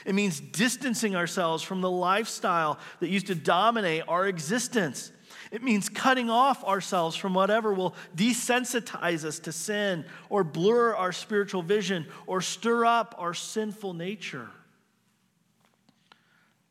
It 0.05 0.15
means 0.15 0.39
distancing 0.39 1.15
ourselves 1.15 1.61
from 1.61 1.81
the 1.81 1.91
lifestyle 1.91 2.79
that 2.99 3.09
used 3.09 3.27
to 3.27 3.35
dominate 3.35 4.03
our 4.07 4.27
existence. 4.27 5.11
It 5.51 5.61
means 5.61 5.89
cutting 5.89 6.29
off 6.29 6.63
ourselves 6.63 7.15
from 7.15 7.33
whatever 7.33 7.73
will 7.73 7.95
desensitize 8.15 9.25
us 9.25 9.39
to 9.39 9.51
sin 9.51 10.05
or 10.29 10.43
blur 10.43 10.95
our 10.95 11.11
spiritual 11.11 11.63
vision 11.63 12.05
or 12.27 12.39
stir 12.39 12.85
up 12.85 13.15
our 13.17 13.33
sinful 13.33 13.93
nature. 13.93 14.47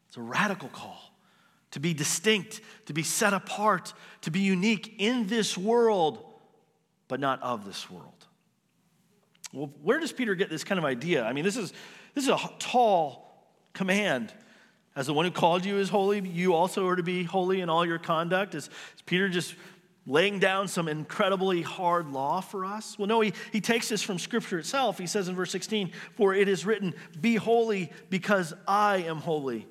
It's 0.07 0.17
a 0.17 0.23
radical 0.23 0.69
call 0.69 1.08
to 1.79 1.81
be 1.81 1.95
distinct, 1.95 2.61
to 2.87 2.93
be 2.93 3.05
set 3.05 3.33
apart, 3.33 3.95
to 4.21 4.33
be 4.33 4.41
unique 4.41 4.97
in 4.99 5.29
this 5.29 5.57
world, 5.57 6.19
but 7.07 7.21
not 7.21 7.41
of 7.41 7.65
this 7.65 7.89
world. 7.89 8.27
Well, 9.53 9.71
where 9.85 10.01
does 10.01 10.11
Peter 10.11 10.35
get 10.35 10.51
this 10.51 10.65
kind 10.65 10.81
of 10.81 10.85
idea? 10.85 11.25
I 11.25 11.33
mean, 11.33 11.45
this 11.45 11.57
is, 11.57 11.73
this 12.17 12.25
is 12.25 12.31
a 12.31 12.51
tall 12.59 13.47
command. 13.75 14.33
As 14.97 15.07
the 15.07 15.15
one 15.15 15.25
who 15.25 15.31
called 15.31 15.65
you 15.65 15.79
is 15.79 15.89
holy, 15.89 16.19
you 16.19 16.53
also 16.53 16.85
are 16.89 16.97
to 16.97 17.05
be 17.05 17.23
holy 17.23 17.61
in 17.61 17.71
all 17.71 17.87
your 17.87 18.01
conduct. 18.01 18.57
Is, 18.57 18.65
is 18.65 19.03
Peter 19.07 19.29
just 19.29 19.55
laying 20.05 20.41
down 20.41 20.67
some 20.67 20.89
incredibly 20.89 21.63
hard 21.63 22.11
law 22.11 22.41
for 22.41 22.65
us? 22.65 22.99
Well, 22.99 23.07
no, 23.07 23.21
he, 23.21 23.33
he 23.53 23.61
takes 23.61 23.89
this 23.89 24.03
from 24.03 24.19
Scripture 24.19 24.59
itself. 24.59 24.99
He 24.99 25.07
says 25.07 25.29
in 25.29 25.37
verse 25.37 25.53
16, 25.53 25.93
For 26.17 26.35
it 26.35 26.49
is 26.49 26.67
written, 26.67 26.93
Be 27.21 27.37
holy 27.37 27.93
because 28.11 28.53
I 28.67 28.97
am 29.03 29.19
holy. 29.19 29.69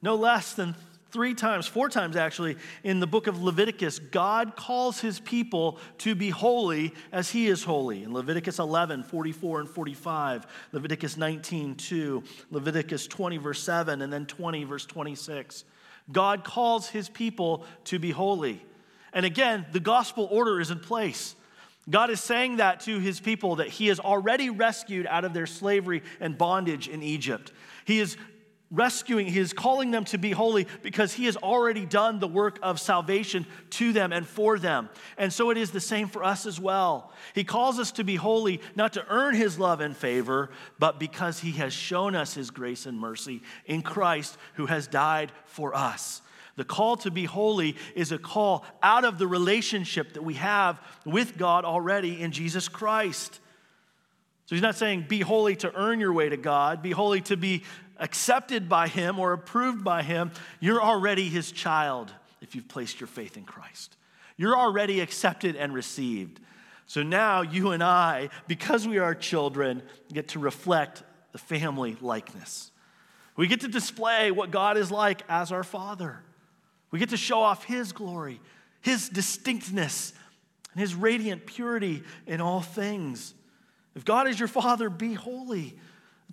No 0.00 0.14
less 0.14 0.54
than 0.54 0.74
three 1.14 1.32
times, 1.32 1.68
four 1.68 1.88
times 1.88 2.16
actually, 2.16 2.56
in 2.82 2.98
the 2.98 3.06
book 3.06 3.28
of 3.28 3.40
Leviticus, 3.40 4.00
God 4.00 4.56
calls 4.56 4.98
his 4.98 5.20
people 5.20 5.78
to 5.98 6.16
be 6.16 6.28
holy 6.28 6.92
as 7.12 7.30
he 7.30 7.46
is 7.46 7.62
holy. 7.62 8.02
In 8.02 8.12
Leviticus 8.12 8.58
11, 8.58 9.04
44 9.04 9.60
and 9.60 9.70
45, 9.70 10.46
Leviticus 10.72 11.16
19, 11.16 11.76
2, 11.76 12.22
Leviticus 12.50 13.06
20, 13.06 13.36
verse 13.36 13.62
7, 13.62 14.02
and 14.02 14.12
then 14.12 14.26
20, 14.26 14.64
verse 14.64 14.84
26. 14.86 15.62
God 16.10 16.42
calls 16.42 16.88
his 16.88 17.08
people 17.08 17.64
to 17.84 18.00
be 18.00 18.10
holy. 18.10 18.60
And 19.12 19.24
again, 19.24 19.66
the 19.70 19.78
gospel 19.78 20.26
order 20.32 20.60
is 20.60 20.72
in 20.72 20.80
place. 20.80 21.36
God 21.88 22.10
is 22.10 22.20
saying 22.20 22.56
that 22.56 22.80
to 22.80 22.98
his 22.98 23.20
people 23.20 23.56
that 23.56 23.68
he 23.68 23.86
has 23.86 24.00
already 24.00 24.50
rescued 24.50 25.06
out 25.06 25.24
of 25.24 25.32
their 25.32 25.46
slavery 25.46 26.02
and 26.18 26.36
bondage 26.36 26.88
in 26.88 27.04
Egypt. 27.04 27.52
He 27.84 28.00
is 28.00 28.16
rescuing, 28.74 29.26
he 29.26 29.38
is 29.38 29.52
calling 29.52 29.90
them 29.90 30.04
to 30.06 30.18
be 30.18 30.32
holy 30.32 30.66
because 30.82 31.12
he 31.12 31.26
has 31.26 31.36
already 31.36 31.86
done 31.86 32.18
the 32.18 32.28
work 32.28 32.58
of 32.62 32.80
salvation 32.80 33.46
to 33.70 33.92
them 33.92 34.12
and 34.12 34.26
for 34.26 34.58
them. 34.58 34.90
And 35.16 35.32
so 35.32 35.50
it 35.50 35.56
is 35.56 35.70
the 35.70 35.80
same 35.80 36.08
for 36.08 36.24
us 36.24 36.44
as 36.44 36.60
well. 36.60 37.12
He 37.34 37.44
calls 37.44 37.78
us 37.78 37.92
to 37.92 38.04
be 38.04 38.16
holy 38.16 38.60
not 38.74 38.92
to 38.94 39.06
earn 39.08 39.34
his 39.34 39.58
love 39.58 39.80
and 39.80 39.96
favor, 39.96 40.50
but 40.78 40.98
because 40.98 41.38
he 41.38 41.52
has 41.52 41.72
shown 41.72 42.14
us 42.14 42.34
his 42.34 42.50
grace 42.50 42.86
and 42.86 42.98
mercy 42.98 43.42
in 43.66 43.82
Christ 43.82 44.36
who 44.54 44.66
has 44.66 44.86
died 44.86 45.32
for 45.46 45.74
us. 45.74 46.20
The 46.56 46.64
call 46.64 46.96
to 46.98 47.10
be 47.10 47.24
holy 47.24 47.76
is 47.94 48.12
a 48.12 48.18
call 48.18 48.64
out 48.82 49.04
of 49.04 49.18
the 49.18 49.26
relationship 49.26 50.14
that 50.14 50.22
we 50.22 50.34
have 50.34 50.80
with 51.04 51.36
God 51.36 51.64
already 51.64 52.20
in 52.20 52.30
Jesus 52.30 52.68
Christ. 52.68 53.40
So 54.46 54.54
he's 54.54 54.62
not 54.62 54.76
saying 54.76 55.06
be 55.08 55.20
holy 55.20 55.56
to 55.56 55.74
earn 55.74 56.00
your 56.00 56.12
way 56.12 56.28
to 56.28 56.36
God, 56.36 56.82
be 56.82 56.90
holy 56.90 57.22
to 57.22 57.36
be 57.36 57.64
accepted 57.98 58.68
by 58.68 58.88
him 58.88 59.18
or 59.18 59.32
approved 59.32 59.84
by 59.84 60.02
him. 60.02 60.32
You're 60.60 60.82
already 60.82 61.28
his 61.28 61.52
child 61.52 62.12
if 62.40 62.54
you've 62.54 62.68
placed 62.68 63.00
your 63.00 63.06
faith 63.06 63.36
in 63.36 63.44
Christ. 63.44 63.96
You're 64.36 64.56
already 64.56 65.00
accepted 65.00 65.56
and 65.56 65.72
received. 65.72 66.40
So 66.86 67.02
now 67.02 67.42
you 67.42 67.70
and 67.70 67.82
I, 67.82 68.30
because 68.46 68.86
we 68.86 68.98
are 68.98 69.14
children, 69.14 69.82
get 70.12 70.28
to 70.28 70.38
reflect 70.38 71.02
the 71.32 71.38
family 71.38 71.96
likeness. 72.00 72.70
We 73.36 73.46
get 73.46 73.60
to 73.62 73.68
display 73.68 74.30
what 74.30 74.50
God 74.50 74.76
is 74.76 74.90
like 74.90 75.22
as 75.28 75.50
our 75.50 75.64
Father. 75.64 76.20
We 76.90 76.98
get 76.98 77.10
to 77.10 77.16
show 77.16 77.40
off 77.40 77.64
His 77.64 77.92
glory, 77.92 78.40
His 78.80 79.08
distinctness, 79.08 80.12
and 80.72 80.80
His 80.80 80.94
radiant 80.94 81.46
purity 81.46 82.02
in 82.26 82.40
all 82.40 82.60
things. 82.60 83.34
If 83.96 84.04
God 84.04 84.28
is 84.28 84.38
your 84.38 84.48
Father, 84.48 84.88
be 84.90 85.14
holy. 85.14 85.76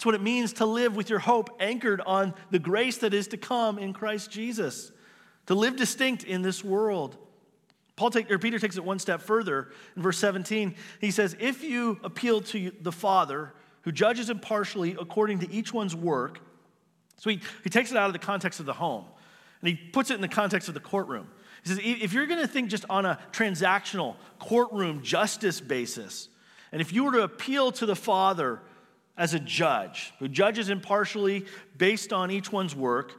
That's 0.01 0.07
what 0.07 0.15
it 0.15 0.23
means 0.23 0.53
to 0.53 0.65
live 0.65 0.95
with 0.95 1.11
your 1.11 1.19
hope 1.19 1.55
anchored 1.59 2.01
on 2.01 2.33
the 2.49 2.57
grace 2.57 2.97
that 2.97 3.13
is 3.13 3.27
to 3.27 3.37
come 3.37 3.77
in 3.77 3.93
Christ 3.93 4.31
Jesus, 4.31 4.91
to 5.45 5.53
live 5.53 5.75
distinct 5.75 6.23
in 6.23 6.41
this 6.41 6.63
world. 6.63 7.17
Paul 7.97 8.09
take, 8.09 8.31
or 8.31 8.39
Peter 8.39 8.57
takes 8.57 8.77
it 8.77 8.83
one 8.83 8.97
step 8.97 9.21
further. 9.21 9.71
In 9.95 10.01
verse 10.01 10.17
17, 10.17 10.73
he 10.99 11.11
says, 11.11 11.37
If 11.39 11.63
you 11.63 11.99
appeal 12.03 12.41
to 12.41 12.71
the 12.81 12.91
Father, 12.91 13.53
who 13.83 13.91
judges 13.91 14.31
impartially 14.31 14.97
according 14.99 15.37
to 15.37 15.51
each 15.51 15.71
one's 15.71 15.95
work, 15.95 16.39
so 17.17 17.29
he, 17.29 17.39
he 17.63 17.69
takes 17.69 17.91
it 17.91 17.97
out 17.97 18.07
of 18.07 18.13
the 18.13 18.17
context 18.17 18.59
of 18.59 18.65
the 18.65 18.73
home 18.73 19.05
and 19.61 19.69
he 19.69 19.75
puts 19.75 20.09
it 20.09 20.15
in 20.15 20.21
the 20.21 20.27
context 20.27 20.67
of 20.67 20.73
the 20.73 20.79
courtroom. 20.79 21.27
He 21.61 21.69
says, 21.69 21.79
if 21.79 22.11
you're 22.11 22.25
going 22.25 22.41
to 22.41 22.47
think 22.47 22.71
just 22.71 22.85
on 22.89 23.05
a 23.05 23.19
transactional 23.31 24.15
courtroom 24.39 25.03
justice 25.03 25.61
basis, 25.61 26.27
and 26.71 26.81
if 26.81 26.91
you 26.91 27.03
were 27.03 27.11
to 27.11 27.21
appeal 27.21 27.71
to 27.73 27.85
the 27.85 27.95
Father 27.95 28.61
as 29.17 29.33
a 29.33 29.39
judge 29.39 30.13
who 30.19 30.27
judges 30.27 30.69
impartially 30.69 31.45
based 31.77 32.13
on 32.13 32.31
each 32.31 32.51
one's 32.51 32.75
work, 32.75 33.13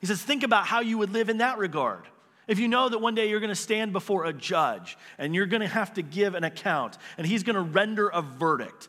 he 0.00 0.06
says, 0.06 0.22
think 0.22 0.42
about 0.42 0.66
how 0.66 0.80
you 0.80 0.98
would 0.98 1.10
live 1.10 1.28
in 1.28 1.38
that 1.38 1.58
regard. 1.58 2.04
If 2.46 2.58
you 2.58 2.68
know 2.68 2.88
that 2.88 2.98
one 2.98 3.14
day 3.14 3.28
you're 3.28 3.40
going 3.40 3.48
to 3.48 3.54
stand 3.54 3.92
before 3.92 4.24
a 4.24 4.32
judge 4.32 4.96
and 5.18 5.34
you're 5.34 5.46
going 5.46 5.60
to 5.60 5.68
have 5.68 5.94
to 5.94 6.02
give 6.02 6.34
an 6.34 6.44
account 6.44 6.96
and 7.18 7.26
he's 7.26 7.42
going 7.42 7.56
to 7.56 7.62
render 7.62 8.08
a 8.08 8.22
verdict, 8.22 8.88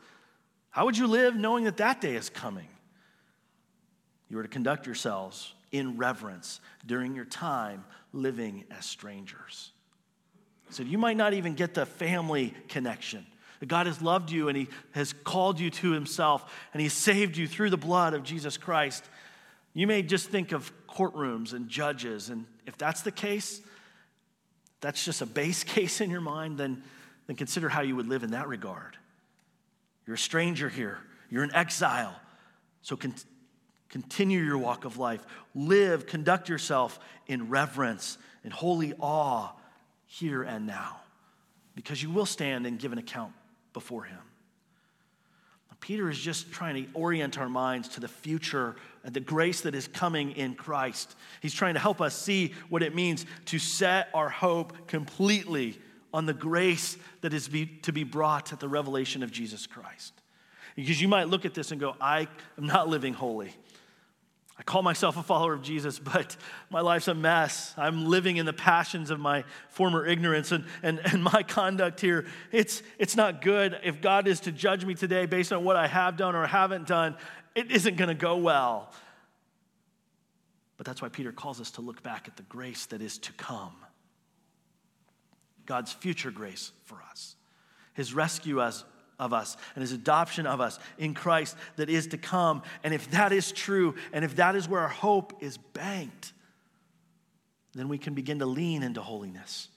how 0.70 0.86
would 0.86 0.98
you 0.98 1.08
live 1.08 1.36
knowing 1.36 1.66
that 1.66 1.78
that 1.78 2.00
day 2.00 2.16
is 2.16 2.30
coming? 2.30 2.68
You 4.30 4.38
are 4.40 4.44
to 4.44 4.50
conduct 4.50 4.86
yourselves 4.86 5.54
in 5.72 5.98
reverence 5.98 6.62
during 6.86 7.16
your 7.16 7.26
time 7.26 7.84
living 8.14 8.64
as 8.72 8.86
strangers. 8.86 9.72
So 10.70 10.84
you 10.84 10.98
might 10.98 11.18
not 11.18 11.34
even 11.34 11.56
get 11.56 11.74
the 11.74 11.86
family 11.86 12.54
connection. 12.68 13.26
God 13.68 13.88
has 13.88 14.02
loved 14.02 14.32
you 14.32 14.48
and 14.48 14.58
He 14.58 14.68
has 14.92 15.14
called 15.14 15.60
you 15.60 15.70
to 15.70 15.92
Himself 15.92 16.50
and 16.74 16.82
He 16.82 16.90
saved 16.90 17.36
you 17.36 17.48
through 17.48 17.70
the 17.70 17.78
blood 17.78 18.14
of 18.14 18.24
Jesus 18.24 18.58
Christ. 18.58 19.04
You 19.74 19.86
may 19.86 20.02
just 20.02 20.30
think 20.30 20.52
of 20.52 20.72
courtrooms 20.88 21.54
and 21.54 21.70
judges, 21.70 22.30
and 22.30 22.46
if 22.66 22.78
that's 22.78 23.02
the 23.02 23.12
case, 23.12 23.62
that's 24.82 25.04
just 25.04 25.22
a 25.22 25.26
base 25.26 25.64
case 25.66 26.02
in 26.02 26.10
your 26.10 26.22
mind, 26.22 26.58
then, 26.58 26.84
then 27.28 27.36
consider 27.36 27.70
how 27.70 27.82
you 27.82 27.96
would 27.96 28.08
live 28.08 28.24
in 28.24 28.32
that 28.32 28.48
regard. 28.48 28.98
You're 30.08 30.16
a 30.16 30.18
stranger 30.18 30.70
here, 30.70 30.98
you're 31.30 31.44
in 31.44 31.54
exile. 31.54 32.16
So 32.82 32.96
con- 32.96 33.14
continue 33.90 34.42
your 34.42 34.58
walk 34.58 34.86
of 34.86 34.98
life. 34.98 35.26
Live, 35.54 36.08
conduct 36.08 36.48
yourself 36.48 36.98
in 37.28 37.50
reverence 37.50 38.18
and 38.44 38.54
holy 38.54 38.94
awe 39.00 39.52
here 40.08 40.44
and 40.44 40.66
now, 40.66 41.02
because 41.76 42.02
you 42.02 42.10
will 42.10 42.26
stand 42.26 42.66
and 42.66 42.80
give 42.80 42.94
an 42.94 42.98
account 42.98 43.34
before 43.74 44.04
Him. 44.04 44.20
Peter 45.80 46.10
is 46.10 46.20
just 46.20 46.52
trying 46.52 46.76
to 46.76 46.92
orient 46.94 47.38
our 47.38 47.50
minds 47.50 47.88
to 47.90 48.00
the 48.00 48.08
future 48.08 48.76
and 49.04 49.14
the 49.14 49.20
grace 49.20 49.62
that 49.62 49.74
is 49.74 49.88
coming 49.88 50.32
in 50.32 50.54
Christ. 50.54 51.16
He's 51.42 51.54
trying 51.54 51.76
to 51.76 51.80
help 51.80 52.02
us 52.02 52.16
see 52.16 52.54
what 52.70 52.84
it 52.84 52.94
means 52.94 53.26
to 53.46 53.60
set 53.60 54.10
our 54.14 54.30
hope 54.30 54.88
completely 54.88 55.80
on 56.14 56.26
the 56.26 56.34
grace 56.34 56.98
that 57.22 57.34
is 57.34 57.48
be, 57.48 57.66
to 57.66 57.94
be 57.94 58.04
brought 58.04 58.52
at 58.52 58.60
the 58.60 58.68
revelation 58.68 59.24
of 59.24 59.32
Jesus 59.32 59.68
Christ. 59.68 60.14
Because 60.76 61.02
you 61.02 61.08
might 61.08 61.30
look 61.30 61.46
at 61.46 61.54
this 61.54 61.72
and 61.72 61.80
go, 61.80 61.96
I 62.00 62.28
am 62.58 62.66
not 62.66 62.88
living 62.88 63.14
holy. 63.14 63.54
I 64.60 64.64
call 64.64 64.84
myself 64.84 65.16
a 65.16 65.24
follower 65.24 65.54
of 65.54 65.62
Jesus, 65.62 65.98
but 66.00 66.36
my 66.70 66.82
life's 66.82 67.08
a 67.08 67.16
mess. 67.16 67.74
I'm 67.78 68.06
living 68.06 68.38
in 68.38 68.46
the 68.46 68.54
passions 68.54 69.10
of 69.10 69.20
my 69.20 69.46
former 69.70 70.06
ignorance, 70.06 70.52
and, 70.52 70.66
and, 70.84 71.00
and 71.06 71.24
my 71.24 71.44
conduct 71.44 72.02
here, 72.02 72.28
it's, 72.52 72.84
it's 73.00 73.16
not 73.16 73.42
good. 73.42 73.80
If 73.84 74.02
God 74.02 74.28
is 74.28 74.42
to 74.42 74.52
judge 74.52 74.86
me 74.86 74.94
today 74.94 75.26
based 75.26 75.54
on 75.54 75.64
what 75.64 75.78
I 75.78 75.88
have 75.88 76.18
done 76.18 76.36
or 76.36 76.46
haven't 76.46 76.88
done, 76.88 77.16
it 77.56 77.72
isn't 77.72 77.96
going 77.96 78.10
to 78.10 78.16
go 78.16 78.38
well. 78.38 78.92
But 80.78 80.86
that's 80.86 81.02
why 81.02 81.10
Peter 81.10 81.32
calls 81.32 81.60
us 81.60 81.72
to 81.72 81.82
look 81.82 82.04
back 82.04 82.28
at 82.28 82.38
the 82.38 82.44
grace 82.44 82.86
that 82.88 83.02
is 83.02 83.18
to 83.20 83.34
come 83.34 83.74
God's 85.66 85.94
future 85.94 86.32
grace 86.32 86.72
for 86.86 86.98
us, 87.12 87.36
his 87.94 88.14
rescue 88.14 88.60
us 88.60 88.84
of 89.20 89.34
us 89.34 89.58
and 89.76 89.82
his 89.82 89.92
adoption 89.92 90.48
of 90.48 90.62
us 90.62 90.80
in 90.98 91.14
Christ 91.14 91.56
that 91.76 91.90
is 91.90 92.08
to 92.08 92.18
come. 92.18 92.64
And 92.84 92.94
if 92.94 93.12
that 93.12 93.32
is 93.32 93.52
true, 93.52 93.96
and 94.14 94.24
if 94.24 94.38
that 94.38 94.56
is 94.56 94.68
where 94.68 94.82
our 94.82 94.88
hope 94.88 95.44
is 95.44 95.58
banked, 95.58 96.34
then 97.74 97.90
we 97.90 97.98
can 97.98 98.14
begin 98.14 98.40
to 98.40 98.46
lean 98.46 98.82
into 98.82 99.02
holiness. 99.02 99.68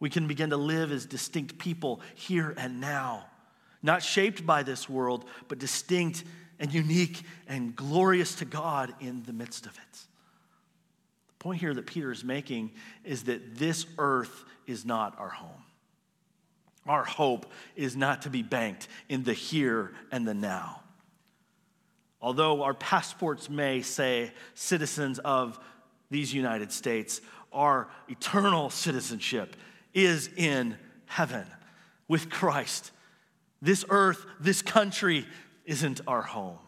We 0.00 0.10
can 0.10 0.26
begin 0.26 0.50
to 0.50 0.56
live 0.56 0.92
as 0.92 1.06
distinct 1.06 1.58
people 1.58 2.00
here 2.14 2.54
and 2.56 2.80
now, 2.80 3.26
not 3.82 4.02
shaped 4.02 4.46
by 4.46 4.62
this 4.62 4.88
world, 4.88 5.24
but 5.48 5.58
distinct 5.58 6.24
and 6.58 6.72
unique 6.72 7.22
and 7.46 7.74
glorious 7.76 8.36
to 8.36 8.44
God 8.44 8.94
in 9.00 9.22
the 9.24 9.32
midst 9.32 9.66
of 9.66 9.72
it. 9.72 9.98
The 11.28 11.44
point 11.44 11.60
here 11.60 11.74
that 11.74 11.86
Peter 11.86 12.10
is 12.10 12.24
making 12.24 12.72
is 13.04 13.24
that 13.24 13.56
this 13.56 13.86
earth 13.98 14.44
is 14.66 14.84
not 14.84 15.18
our 15.18 15.28
home. 15.28 15.62
Our 16.88 17.04
hope 17.04 17.52
is 17.76 17.94
not 17.94 18.22
to 18.22 18.30
be 18.30 18.42
banked 18.42 18.88
in 19.08 19.22
the 19.22 19.34
here 19.34 19.92
and 20.10 20.26
the 20.26 20.34
now. 20.34 20.80
Although 22.20 22.62
our 22.62 22.74
passports 22.74 23.48
may 23.48 23.82
say 23.82 24.32
citizens 24.54 25.18
of 25.20 25.60
these 26.10 26.32
United 26.32 26.72
States, 26.72 27.20
our 27.52 27.88
eternal 28.08 28.70
citizenship 28.70 29.54
is 29.94 30.30
in 30.36 30.76
heaven 31.06 31.46
with 32.08 32.30
Christ. 32.30 32.90
This 33.60 33.84
earth, 33.90 34.24
this 34.40 34.62
country 34.62 35.26
isn't 35.66 36.00
our 36.06 36.22
home. 36.22 36.58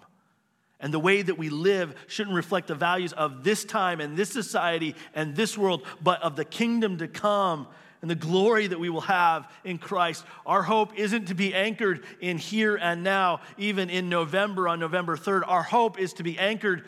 And 0.79 0.95
the 0.95 0.99
way 0.99 1.23
that 1.23 1.39
we 1.39 1.51
live 1.51 1.95
shouldn't 2.07 2.37
reflect 2.37 2.69
the 2.69 2.75
values 2.75 3.13
of 3.13 3.45
this 3.45 3.65
time 3.65 4.01
and 4.01 4.17
this 4.17 4.31
society 4.31 4.95
and 5.15 5.35
this 5.35 5.57
world, 5.59 5.83
but 6.03 6.23
of 6.23 6.37
the 6.37 6.45
kingdom 6.45 6.99
to 6.99 7.09
come 7.09 7.67
and 8.03 8.11
the 8.11 8.15
glory 8.15 8.67
that 8.67 8.81
we 8.81 8.89
will 8.89 9.03
have 9.03 9.51
in 9.65 9.79
Christ. 9.79 10.25
Our 10.47 10.63
hope 10.63 10.99
isn't 10.99 11.27
to 11.27 11.35
be 11.35 11.55
anchored 11.55 12.05
in 12.21 12.39
here 12.39 12.77
and 12.77 13.03
now, 13.03 13.41
even 13.59 13.91
in 13.91 14.09
November 14.09 14.69
on 14.69 14.81
November 14.81 15.17
3rd. 15.17 15.43
Our 15.47 15.63
hope 15.63 15.99
is 15.99 16.15
to 16.15 16.23
be 16.23 16.39
anchored 16.39 16.85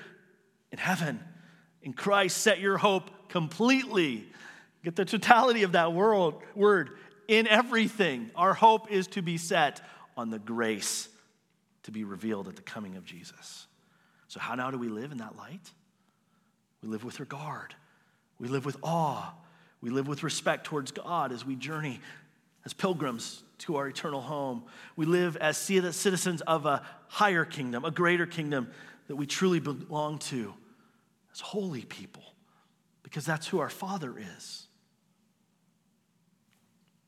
in 0.70 0.78
heaven. 0.78 1.20
In 1.82 1.92
Christ, 1.92 2.38
set 2.38 2.60
your 2.60 2.78
hope 2.78 3.28
completely. 3.28 4.26
Get 4.84 4.96
the 4.96 5.04
totality 5.04 5.64
of 5.64 5.72
that 5.72 5.92
world, 5.92 6.42
word 6.54 6.90
in 7.28 7.46
everything. 7.46 8.30
Our 8.34 8.54
hope 8.54 8.90
is 8.90 9.06
to 9.08 9.22
be 9.22 9.36
set 9.36 9.80
on 10.16 10.30
the 10.30 10.38
grace 10.38 11.08
to 11.84 11.90
be 11.90 12.04
revealed 12.04 12.48
at 12.48 12.56
the 12.56 12.62
coming 12.62 12.96
of 12.96 13.04
Jesus. 13.04 13.66
So, 14.28 14.40
how 14.40 14.54
now 14.54 14.70
do 14.70 14.78
we 14.78 14.88
live 14.88 15.12
in 15.12 15.18
that 15.18 15.36
light? 15.36 15.70
We 16.82 16.88
live 16.88 17.04
with 17.04 17.20
regard, 17.20 17.74
we 18.38 18.48
live 18.48 18.64
with 18.64 18.76
awe, 18.82 19.32
we 19.82 19.90
live 19.90 20.08
with 20.08 20.22
respect 20.22 20.64
towards 20.64 20.92
God 20.92 21.32
as 21.32 21.44
we 21.44 21.56
journey 21.56 22.00
as 22.64 22.72
pilgrims 22.72 23.42
to 23.58 23.76
our 23.76 23.88
eternal 23.88 24.20
home. 24.20 24.62
We 24.96 25.04
live 25.04 25.36
as 25.36 25.58
citizens 25.58 26.40
of 26.42 26.64
a 26.64 26.82
higher 27.08 27.44
kingdom, 27.44 27.84
a 27.84 27.90
greater 27.90 28.24
kingdom 28.24 28.70
that 29.08 29.16
we 29.16 29.26
truly 29.26 29.58
belong 29.58 30.20
to 30.20 30.54
as 31.32 31.40
holy 31.40 31.82
people, 31.82 32.22
because 33.02 33.26
that's 33.26 33.48
who 33.48 33.58
our 33.58 33.68
Father 33.68 34.14
is. 34.16 34.66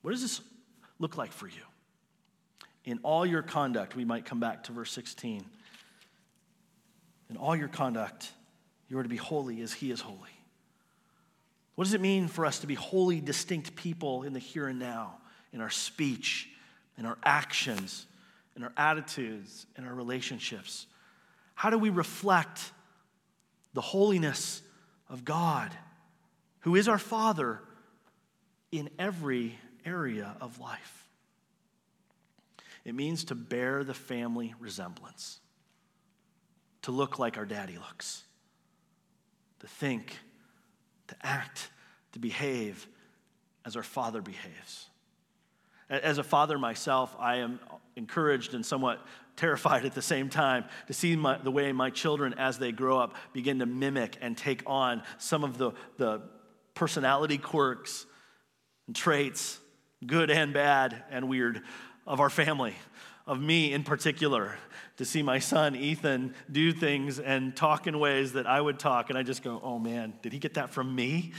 What 0.03 0.11
does 0.11 0.23
this 0.23 0.41
look 0.99 1.17
like 1.17 1.33
for 1.33 1.47
you? 1.47 1.63
In 2.85 2.99
all 3.03 3.25
your 3.25 3.43
conduct, 3.43 3.97
we 3.97 4.05
might 4.05 4.27
come 4.27 4.41
back 4.41 4.65
to 4.65 4.73
verse 4.73 4.93
16. 4.93 5.45
In 7.31 7.37
all 7.37 7.57
your 7.57 7.69
conduct, 7.69 8.31
you 8.89 8.99
are 8.99 9.03
to 9.03 9.09
be 9.09 9.17
holy 9.17 9.63
as 9.63 9.73
He 9.73 9.91
is 9.91 10.01
holy. 10.01 10.19
What 11.75 11.85
does 11.85 11.95
it 11.95 12.01
mean 12.01 12.29
for 12.29 12.47
us 12.47 12.61
to 12.61 12.67
be 12.67 12.75
wholly 12.75 13.21
distinct 13.21 13.75
people 13.75 14.23
in 14.23 14.33
the 14.33 14.39
here 14.39 14.69
and 14.69 14.79
now, 14.79 15.19
in 15.53 15.61
our 15.61 15.71
speech, 15.71 16.49
in 16.97 17.07
our 17.07 17.19
actions, 17.25 18.07
in 18.57 18.63
our 18.63 18.73
attitudes, 18.77 19.67
in 19.77 19.85
our 19.85 19.95
relationships? 19.95 20.87
How 21.55 21.71
do 21.71 21.79
we 21.79 21.91
reflect 21.91 22.73
the 23.73 23.81
holiness 23.81 24.63
of 25.09 25.25
God 25.25 25.73
who 26.61 26.77
is 26.77 26.89
our 26.89 26.99
Father 26.99 27.61
in 28.73 28.89
every 28.99 29.59
area 29.85 30.35
of 30.41 30.59
life. 30.59 31.07
It 32.85 32.95
means 32.95 33.25
to 33.25 33.35
bear 33.35 33.85
the 33.85 33.95
family 33.95 34.55
resemblance, 34.59 35.41
to 36.83 36.91
look 36.91 37.19
like 37.19 37.37
our 37.37 37.45
daddy 37.45 37.77
looks, 37.77 38.23
to 39.61 39.67
think, 39.67 40.19
to 41.21 41.27
act, 41.27 41.71
to 42.13 42.19
behave 42.19 42.87
as 43.65 43.77
our 43.77 43.83
Father 43.83 44.21
behaves. 44.21 44.89
As 45.91 46.19
a 46.19 46.25
father 46.25 46.59
myself, 46.59 47.15
I 47.19 47.37
am 47.37 47.61
encouraged 47.97 48.55
and 48.55 48.65
somewhat 48.65 49.05
terrified 49.37 49.85
at 49.85 49.95
the 49.95 50.03
same 50.03 50.29
time 50.29 50.65
to 50.87 50.93
see 50.93 51.17
my, 51.17 51.39
the 51.39 51.51
way 51.51 51.73
my 51.73 51.91
children, 51.91 52.35
as 52.35 52.59
they 52.59 52.73
grow 52.73 52.99
up, 52.99 53.15
begin 53.33 53.59
to 53.59 53.67
mimic 53.67 54.17
and 54.21 54.37
take 54.37 54.63
on 54.67 55.03
some 55.19 55.43
of 55.45 55.59
the, 55.59 55.73
the 55.99 56.23
personality 56.75 57.37
quirks 57.37 58.07
and 58.87 58.95
traits, 58.95 59.59
good 60.07 60.31
and 60.31 60.55
bad 60.55 61.03
and 61.11 61.29
weird, 61.29 61.63
of 62.07 62.21
our 62.21 62.31
family, 62.31 62.75
of 63.27 63.41
me 63.41 63.73
in 63.73 63.85
particular. 63.85 64.57
To 64.99 65.05
see 65.05 65.23
my 65.23 65.41
son 65.41 65.75
Ethan 65.75 66.35
do 66.51 66.73
things 66.73 67.19
and 67.19 67.57
talk 67.57 67.89
in 67.89 67.99
ways 67.99 68.35
that 68.35 68.47
I 68.47 68.61
would 68.61 68.79
talk, 68.79 69.11
and 69.11 69.19
I 69.19 69.25
just 69.25 69.43
go, 69.43 69.61
oh 69.63 69.79
man, 69.79 70.13
did 70.23 70.33
he 70.33 70.39
get 70.39 70.55
that 70.55 70.71
from 70.71 70.95
me? 70.95 71.33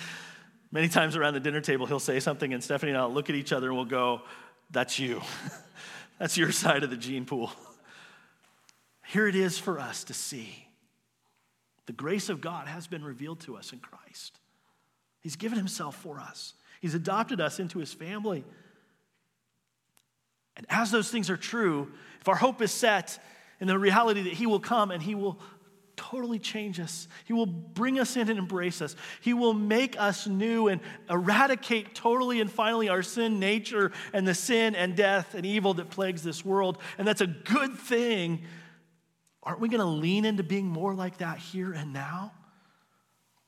Many 0.72 0.90
times 0.90 1.16
around 1.16 1.36
the 1.36 1.40
dinner 1.40 1.62
table, 1.62 1.86
he'll 1.86 2.00
say 2.00 2.20
something, 2.20 2.54
and 2.54 2.62
Stephanie 2.62 2.92
and 2.92 3.00
I'll 3.00 3.14
look 3.14 3.30
at 3.30 3.36
each 3.36 3.54
other 3.54 3.68
and 3.68 3.78
we'll 3.78 3.86
go, 3.86 4.24
That's 4.72 5.00
you. 5.00 5.22
That's 6.20 6.38
your 6.38 6.52
side 6.52 6.84
of 6.84 6.90
the 6.90 6.98
gene 6.98 7.26
pool. 7.26 7.52
Here 9.06 9.28
it 9.28 9.36
is 9.36 9.58
for 9.58 9.80
us 9.80 10.04
to 10.06 10.14
see. 10.14 10.68
The 11.86 11.94
grace 11.94 12.30
of 12.30 12.42
God 12.42 12.68
has 12.68 12.88
been 12.88 13.04
revealed 13.04 13.40
to 13.42 13.56
us 13.56 13.72
in 13.72 13.80
Christ. 13.80 14.40
He's 15.22 15.36
given 15.36 15.58
himself 15.58 15.96
for 15.96 16.20
us, 16.20 16.54
He's 16.82 16.94
adopted 16.94 17.40
us 17.42 17.60
into 17.60 17.80
His 17.80 17.94
family. 17.94 18.44
And 20.58 20.66
as 20.70 20.92
those 20.92 21.10
things 21.10 21.30
are 21.30 21.38
true, 21.38 21.92
if 22.22 22.28
our 22.28 22.36
hope 22.36 22.62
is 22.62 22.72
set 22.72 23.20
in 23.60 23.68
the 23.68 23.78
reality 23.78 24.24
that 24.24 24.34
He 24.34 24.46
will 24.46 24.60
come 24.60 24.92
and 24.92 25.02
He 25.02 25.16
will 25.16 25.40
totally 25.96 26.40
change 26.40 26.80
us. 26.80 27.08
He 27.26 27.34
will 27.34 27.46
bring 27.46 28.00
us 28.00 28.18
in 28.18 28.30
and 28.30 28.38
embrace 28.38 28.82
us. 28.82 28.96
He 29.22 29.34
will 29.34 29.54
make 29.54 30.00
us 30.00 30.28
new 30.28 30.68
and 30.68 30.82
eradicate 31.10 31.96
totally 31.96 32.42
and 32.42 32.52
finally 32.52 32.90
our 32.90 33.02
sin 33.02 33.40
nature 33.40 33.92
and 34.14 34.28
the 34.28 34.34
sin 34.34 34.76
and 34.76 34.96
death 34.96 35.36
and 35.36 35.46
evil 35.46 35.74
that 35.76 35.90
plagues 35.90 36.24
this 36.24 36.44
world. 36.44 36.80
And 36.98 37.08
that's 37.08 37.22
a 37.22 37.28
good 37.28 37.78
thing. 37.78 38.44
Aren't 39.44 39.60
we 39.60 39.70
going 39.70 39.80
to 39.80 39.86
lean 39.86 40.26
into 40.26 40.44
being 40.44 40.68
more 40.68 40.94
like 40.94 41.20
that 41.20 41.38
here 41.38 41.72
and 41.72 41.94
now? 41.94 42.32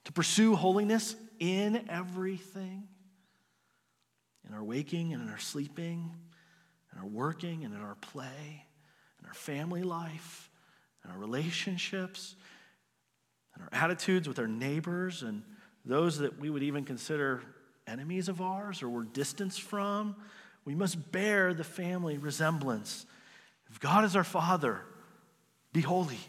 To 0.06 0.13
pursue 0.13 0.56
holiness 0.56 1.15
in 1.39 1.89
everything? 1.89 2.88
In 4.48 4.54
our 4.54 4.63
waking 4.63 5.13
and 5.13 5.22
in 5.22 5.30
our 5.30 5.39
sleeping, 5.39 6.15
in 6.98 7.04
our 7.04 7.08
working 7.08 7.64
and 7.64 7.74
in 7.74 7.82
our 7.82 7.96
play, 7.96 8.66
in 9.20 9.28
our 9.28 9.34
family 9.34 9.84
life 9.84 10.50
and 11.04 11.12
our 11.12 11.20
relationships 11.20 12.36
and 13.54 13.64
our 13.64 13.70
attitudes 13.84 14.28
with 14.28 14.40
our 14.40 14.48
neighbors 14.48 15.24
and 15.24 15.44
those 15.86 16.18
that 16.18 16.40
we 16.40 16.50
would 16.50 16.64
even 16.64 16.84
consider 16.84 17.42
enemies 17.86 18.30
of 18.30 18.42
ours 18.42 18.82
or 18.82 18.90
we're 18.90 19.04
distanced 19.04 19.62
from. 19.62 20.16
We 20.66 20.76
must 20.76 21.12
bear 21.12 21.54
the 21.54 21.64
family 21.64 22.18
resemblance. 22.18 23.06
If 23.70 23.80
God 23.80 24.04
is 24.04 24.16
our 24.16 24.24
Father, 24.24 24.82
be 25.74 25.82
holy. 25.82 26.20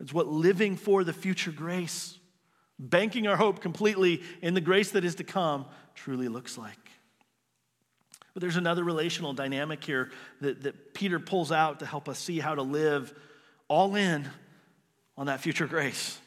It's 0.00 0.12
what 0.12 0.28
living 0.28 0.76
for 0.76 1.04
the 1.04 1.12
future 1.12 1.50
grace, 1.50 2.18
banking 2.78 3.26
our 3.26 3.36
hope 3.36 3.60
completely 3.60 4.22
in 4.42 4.54
the 4.54 4.60
grace 4.60 4.92
that 4.92 5.04
is 5.04 5.16
to 5.16 5.24
come, 5.24 5.66
truly 5.94 6.28
looks 6.28 6.56
like. 6.56 6.85
But 8.36 8.42
there's 8.42 8.56
another 8.58 8.84
relational 8.84 9.32
dynamic 9.32 9.82
here 9.82 10.10
that, 10.42 10.64
that 10.64 10.92
Peter 10.92 11.18
pulls 11.18 11.50
out 11.50 11.78
to 11.78 11.86
help 11.86 12.06
us 12.06 12.18
see 12.18 12.38
how 12.38 12.54
to 12.54 12.60
live 12.60 13.14
all 13.66 13.94
in 13.94 14.28
on 15.16 15.28
that 15.28 15.40
future 15.40 15.66
grace. 15.66 16.18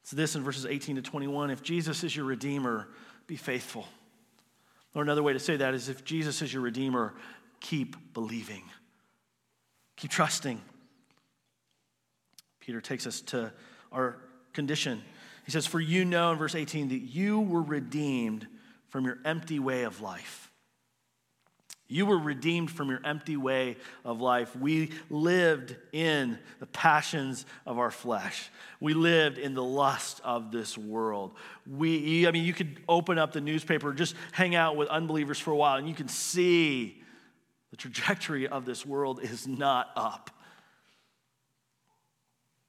It's 0.00 0.12
this 0.12 0.34
in 0.34 0.42
verses 0.42 0.64
18 0.64 0.96
to 0.96 1.02
21. 1.02 1.50
If 1.50 1.62
Jesus 1.62 2.04
is 2.04 2.16
your 2.16 2.24
Redeemer, 2.24 2.88
be 3.26 3.36
faithful. 3.36 3.86
Or 4.94 5.02
another 5.02 5.22
way 5.22 5.34
to 5.34 5.38
say 5.38 5.58
that 5.58 5.74
is 5.74 5.90
if 5.90 6.06
Jesus 6.06 6.40
is 6.40 6.54
your 6.54 6.62
Redeemer, 6.62 7.12
keep 7.60 8.14
believing, 8.14 8.62
keep 9.96 10.10
trusting. 10.10 10.58
Peter 12.60 12.80
takes 12.80 13.06
us 13.06 13.20
to 13.20 13.52
our 13.92 14.16
condition. 14.54 15.02
He 15.44 15.50
says, 15.50 15.66
For 15.66 15.80
you 15.80 16.06
know, 16.06 16.32
in 16.32 16.38
verse 16.38 16.54
18, 16.54 16.88
that 16.88 16.96
you 16.96 17.40
were 17.40 17.60
redeemed 17.60 18.46
from 18.88 19.04
your 19.04 19.18
empty 19.26 19.58
way 19.58 19.82
of 19.82 20.00
life 20.00 20.49
you 21.90 22.06
were 22.06 22.18
redeemed 22.18 22.70
from 22.70 22.88
your 22.88 23.00
empty 23.04 23.36
way 23.36 23.76
of 24.04 24.20
life. 24.20 24.54
We 24.54 24.92
lived 25.10 25.74
in 25.92 26.38
the 26.60 26.66
passions 26.66 27.44
of 27.66 27.80
our 27.80 27.90
flesh. 27.90 28.48
We 28.78 28.94
lived 28.94 29.38
in 29.38 29.54
the 29.54 29.64
lust 29.64 30.20
of 30.24 30.52
this 30.52 30.78
world. 30.78 31.34
We, 31.66 32.28
I 32.28 32.30
mean, 32.30 32.44
you 32.44 32.52
could 32.52 32.78
open 32.88 33.18
up 33.18 33.32
the 33.32 33.40
newspaper, 33.40 33.92
just 33.92 34.14
hang 34.30 34.54
out 34.54 34.76
with 34.76 34.88
unbelievers 34.88 35.40
for 35.40 35.50
a 35.50 35.56
while, 35.56 35.78
and 35.78 35.88
you 35.88 35.94
can 35.94 36.06
see 36.06 37.02
the 37.72 37.76
trajectory 37.76 38.46
of 38.46 38.64
this 38.64 38.86
world 38.86 39.20
is 39.20 39.48
not 39.48 39.90
up. 39.96 40.30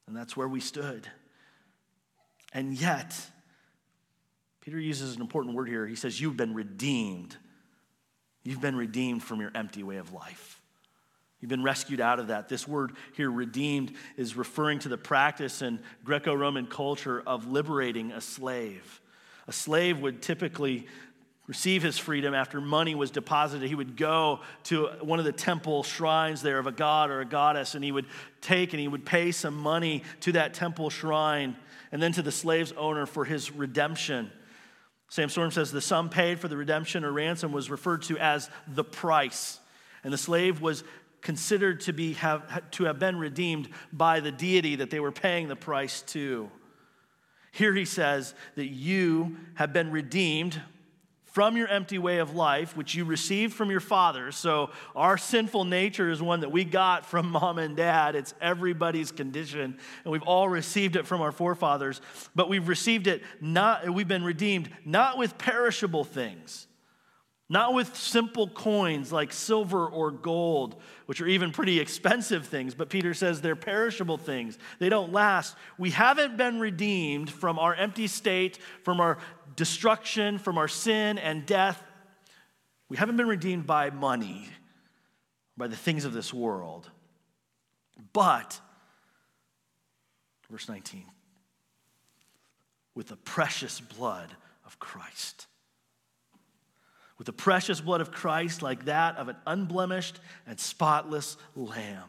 And 0.08 0.16
that's 0.16 0.36
where 0.36 0.48
we 0.48 0.58
stood. 0.58 1.06
And 2.52 2.74
yet, 2.74 3.14
Peter 4.62 4.80
uses 4.80 5.14
an 5.14 5.20
important 5.20 5.54
word 5.54 5.68
here. 5.68 5.86
He 5.86 5.94
says, 5.94 6.20
You've 6.20 6.36
been 6.36 6.54
redeemed 6.54 7.36
You've 8.44 8.60
been 8.60 8.76
redeemed 8.76 9.22
from 9.22 9.40
your 9.40 9.52
empty 9.54 9.82
way 9.82 9.96
of 9.96 10.12
life. 10.12 10.60
You've 11.40 11.48
been 11.48 11.64
rescued 11.64 12.00
out 12.00 12.20
of 12.20 12.28
that. 12.28 12.48
This 12.48 12.68
word 12.68 12.92
here, 13.16 13.30
redeemed, 13.30 13.92
is 14.16 14.36
referring 14.36 14.78
to 14.80 14.88
the 14.88 14.96
practice 14.96 15.60
in 15.60 15.80
Greco 16.04 16.32
Roman 16.34 16.66
culture 16.66 17.20
of 17.26 17.48
liberating 17.48 18.12
a 18.12 18.20
slave. 18.20 19.00
A 19.48 19.52
slave 19.52 19.98
would 19.98 20.22
typically 20.22 20.86
receive 21.48 21.82
his 21.82 21.98
freedom 21.98 22.32
after 22.32 22.60
money 22.60 22.94
was 22.94 23.10
deposited. 23.10 23.68
He 23.68 23.74
would 23.74 23.96
go 23.96 24.40
to 24.64 24.86
one 25.00 25.18
of 25.18 25.24
the 25.24 25.32
temple 25.32 25.82
shrines 25.82 26.42
there 26.42 26.60
of 26.60 26.68
a 26.68 26.72
god 26.72 27.10
or 27.10 27.20
a 27.20 27.24
goddess, 27.24 27.74
and 27.74 27.82
he 27.82 27.90
would 27.90 28.06
take 28.40 28.72
and 28.72 28.80
he 28.80 28.86
would 28.86 29.04
pay 29.04 29.32
some 29.32 29.54
money 29.54 30.04
to 30.20 30.32
that 30.32 30.54
temple 30.54 30.90
shrine 30.90 31.56
and 31.90 32.00
then 32.00 32.12
to 32.12 32.22
the 32.22 32.32
slave's 32.32 32.72
owner 32.72 33.04
for 33.04 33.24
his 33.24 33.50
redemption. 33.50 34.30
Sam 35.12 35.28
Storms 35.28 35.52
says 35.52 35.70
the 35.70 35.82
sum 35.82 36.08
paid 36.08 36.40
for 36.40 36.48
the 36.48 36.56
redemption 36.56 37.04
or 37.04 37.12
ransom 37.12 37.52
was 37.52 37.68
referred 37.68 38.00
to 38.04 38.16
as 38.16 38.48
the 38.66 38.82
price. 38.82 39.60
And 40.02 40.10
the 40.10 40.16
slave 40.16 40.62
was 40.62 40.84
considered 41.20 41.82
to, 41.82 41.92
be, 41.92 42.14
have, 42.14 42.70
to 42.70 42.84
have 42.84 42.98
been 42.98 43.18
redeemed 43.18 43.68
by 43.92 44.20
the 44.20 44.32
deity 44.32 44.76
that 44.76 44.88
they 44.88 45.00
were 45.00 45.12
paying 45.12 45.48
the 45.48 45.54
price 45.54 46.00
to. 46.00 46.50
Here 47.50 47.74
he 47.74 47.84
says 47.84 48.34
that 48.54 48.68
you 48.68 49.36
have 49.56 49.74
been 49.74 49.90
redeemed 49.90 50.58
from 51.32 51.56
your 51.56 51.66
empty 51.66 51.98
way 51.98 52.18
of 52.18 52.34
life, 52.34 52.76
which 52.76 52.94
you 52.94 53.04
received 53.04 53.54
from 53.54 53.70
your 53.70 53.80
fathers. 53.80 54.36
So, 54.36 54.70
our 54.94 55.16
sinful 55.16 55.64
nature 55.64 56.10
is 56.10 56.22
one 56.22 56.40
that 56.40 56.52
we 56.52 56.62
got 56.64 57.06
from 57.06 57.26
mom 57.32 57.58
and 57.58 57.74
dad. 57.76 58.14
It's 58.14 58.34
everybody's 58.40 59.10
condition, 59.10 59.78
and 60.04 60.12
we've 60.12 60.22
all 60.22 60.48
received 60.48 60.94
it 60.94 61.06
from 61.06 61.22
our 61.22 61.32
forefathers. 61.32 62.00
But 62.34 62.48
we've 62.48 62.68
received 62.68 63.06
it 63.06 63.22
not, 63.40 63.88
we've 63.90 64.06
been 64.06 64.24
redeemed 64.24 64.70
not 64.84 65.16
with 65.16 65.38
perishable 65.38 66.04
things, 66.04 66.66
not 67.48 67.72
with 67.72 67.96
simple 67.96 68.48
coins 68.48 69.10
like 69.10 69.32
silver 69.32 69.86
or 69.86 70.10
gold, 70.10 70.76
which 71.06 71.22
are 71.22 71.26
even 71.26 71.50
pretty 71.50 71.80
expensive 71.80 72.46
things. 72.46 72.74
But 72.74 72.90
Peter 72.90 73.14
says 73.14 73.40
they're 73.40 73.56
perishable 73.56 74.18
things, 74.18 74.58
they 74.78 74.90
don't 74.90 75.12
last. 75.12 75.56
We 75.78 75.90
haven't 75.90 76.36
been 76.36 76.60
redeemed 76.60 77.30
from 77.30 77.58
our 77.58 77.74
empty 77.74 78.06
state, 78.06 78.58
from 78.82 79.00
our 79.00 79.16
destruction, 79.56 80.38
from 80.38 80.58
our 80.58 80.68
sin 80.68 81.18
and 81.18 81.46
death. 81.46 81.82
We 82.88 82.96
haven't 82.96 83.16
been 83.16 83.28
redeemed 83.28 83.66
by 83.66 83.90
money, 83.90 84.48
by 85.56 85.66
the 85.66 85.76
things 85.76 86.04
of 86.04 86.12
this 86.12 86.32
world. 86.32 86.90
But, 88.12 88.60
verse 90.50 90.68
19, 90.68 91.04
with 92.94 93.08
the 93.08 93.16
precious 93.16 93.80
blood 93.80 94.34
of 94.66 94.78
Christ. 94.78 95.46
With 97.18 97.26
the 97.26 97.32
precious 97.32 97.80
blood 97.80 98.00
of 98.00 98.10
Christ, 98.10 98.62
like 98.62 98.86
that 98.86 99.16
of 99.16 99.28
an 99.28 99.36
unblemished 99.46 100.18
and 100.46 100.58
spotless 100.58 101.36
lamb. 101.54 102.08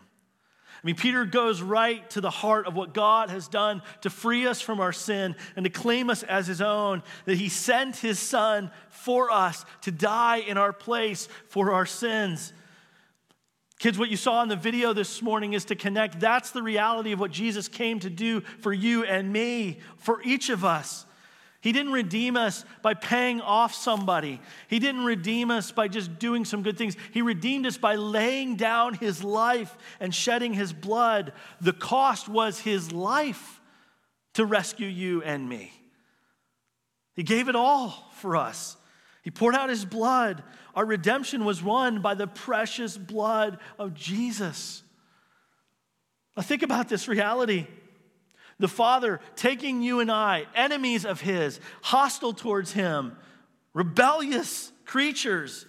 I 0.84 0.88
mean, 0.88 0.96
Peter 0.96 1.24
goes 1.24 1.62
right 1.62 2.10
to 2.10 2.20
the 2.20 2.30
heart 2.30 2.68
of 2.68 2.76
what 2.76 2.94
God 2.94 3.30
has 3.30 3.48
done 3.48 3.82
to 4.02 4.10
free 4.10 4.46
us 4.48 4.60
from 4.60 4.82
our 4.82 4.92
sin 4.92 5.38
and 5.56 5.64
to 5.64 5.70
claim 5.70 6.10
us 6.10 6.24
as 6.24 6.46
his 6.46 6.60
own, 6.60 7.04
that 7.24 7.38
he 7.38 7.48
sent 7.48 7.96
his 7.96 8.20
son 8.20 8.70
for 8.90 9.32
us 9.32 9.64
to 9.84 9.92
die 9.92 10.38
in 10.38 10.58
our 10.58 10.74
place 10.74 11.30
for 11.48 11.72
our 11.72 11.86
sins. 11.86 12.52
Kids, 13.80 13.98
what 13.98 14.10
you 14.10 14.18
saw 14.18 14.44
in 14.44 14.50
the 14.50 14.58
video 14.58 14.92
this 14.92 15.22
morning 15.22 15.54
is 15.54 15.64
to 15.66 15.76
connect. 15.76 16.20
That's 16.20 16.52
the 16.52 16.62
reality 16.62 17.14
of 17.14 17.20
what 17.20 17.32
Jesus 17.32 17.70
came 17.70 18.00
to 18.02 18.10
do 18.10 18.42
for 18.42 18.74
you 18.74 19.06
and 19.06 19.32
me, 19.32 19.80
for 19.98 20.22
each 20.24 20.50
of 20.50 20.66
us. 20.66 21.06
He 21.64 21.72
didn't 21.72 21.94
redeem 21.94 22.36
us 22.36 22.66
by 22.82 22.94
paying 22.94 23.40
off 23.40 23.74
somebody. 23.74 24.42
He 24.68 24.80
didn't 24.80 25.06
redeem 25.06 25.50
us 25.50 25.72
by 25.72 25.88
just 25.88 26.20
doing 26.20 26.44
some 26.44 26.62
good 26.62 26.78
things. 26.78 26.98
He 27.14 27.22
redeemed 27.22 27.66
us 27.66 27.78
by 27.78 27.96
laying 27.96 28.58
down 28.58 28.96
his 28.96 29.24
life 29.24 29.78
and 30.02 30.14
shedding 30.14 30.52
his 30.52 30.74
blood. 30.74 31.32
The 31.62 31.72
cost 31.72 32.28
was 32.28 32.60
his 32.60 32.92
life 32.92 33.62
to 34.34 34.44
rescue 34.44 34.90
you 34.90 35.24
and 35.24 35.48
me. 35.48 35.72
He 37.16 37.24
gave 37.24 37.48
it 37.48 37.56
all 37.56 38.12
for 38.16 38.36
us. 38.36 38.76
He 39.22 39.32
poured 39.32 39.56
out 39.56 39.70
his 39.70 39.86
blood. 39.86 40.44
Our 40.76 40.86
redemption 40.86 41.46
was 41.46 41.64
won 41.64 42.02
by 42.02 42.16
the 42.16 42.28
precious 42.28 42.98
blood 42.98 43.58
of 43.80 43.94
Jesus. 43.94 44.84
Now, 46.36 46.44
think 46.44 46.62
about 46.62 46.90
this 46.90 47.08
reality. 47.08 47.68
The 48.60 48.68
Father 48.68 49.20
taking 49.36 49.82
you 49.82 50.00
and 50.00 50.12
I, 50.12 50.46
enemies 50.56 51.06
of 51.06 51.22
His, 51.22 51.60
hostile 51.82 52.34
towards 52.34 52.72
Him, 52.72 53.16
rebellious 53.74 54.72
creatures, 54.86 55.66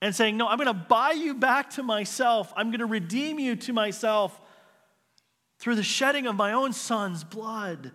and 0.00 0.14
saying, 0.14 0.36
No, 0.36 0.48
I'm 0.48 0.58
going 0.58 0.66
to 0.66 0.74
buy 0.74 1.12
you 1.12 1.34
back 1.34 1.70
to 1.70 1.82
myself. 1.82 2.52
I'm 2.56 2.70
going 2.70 2.80
to 2.80 2.86
redeem 2.86 3.38
you 3.38 3.56
to 3.56 3.72
myself 3.72 4.38
through 5.58 5.76
the 5.76 5.82
shedding 5.82 6.26
of 6.26 6.36
my 6.36 6.52
own 6.52 6.72
Son's 6.72 7.24
blood. 7.24 7.92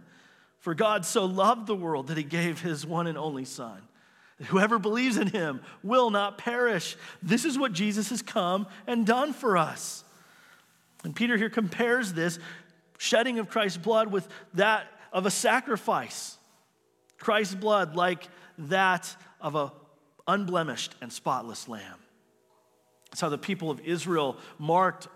For 0.59 0.73
God 0.73 1.05
so 1.05 1.25
loved 1.25 1.67
the 1.67 1.75
world 1.75 2.07
that 2.07 2.17
He 2.17 2.23
gave 2.23 2.61
His 2.61 2.85
one 2.85 3.07
and 3.07 3.17
only 3.17 3.45
Son. 3.45 3.81
Whoever 4.47 4.79
believes 4.79 5.17
in 5.17 5.27
Him 5.27 5.61
will 5.83 6.09
not 6.09 6.37
perish. 6.37 6.95
This 7.21 7.45
is 7.45 7.57
what 7.57 7.73
Jesus 7.73 8.09
has 8.09 8.21
come 8.21 8.67
and 8.87 9.05
done 9.05 9.33
for 9.33 9.57
us. 9.57 10.03
And 11.03 11.15
Peter 11.15 11.37
here 11.37 11.49
compares 11.49 12.13
this 12.13 12.39
shedding 12.99 13.39
of 13.39 13.49
Christ's 13.49 13.77
blood 13.77 14.11
with 14.11 14.27
that 14.53 14.85
of 15.11 15.25
a 15.25 15.31
sacrifice. 15.31 16.37
Christ's 17.17 17.55
blood 17.55 17.95
like 17.95 18.27
that 18.59 19.15
of 19.41 19.55
a 19.55 19.71
unblemished 20.27 20.93
and 21.01 21.11
spotless 21.11 21.67
lamb. 21.67 21.97
That's 23.09 23.21
how 23.21 23.29
the 23.29 23.37
people 23.37 23.71
of 23.71 23.79
Israel 23.79 24.37
marked 24.59 25.07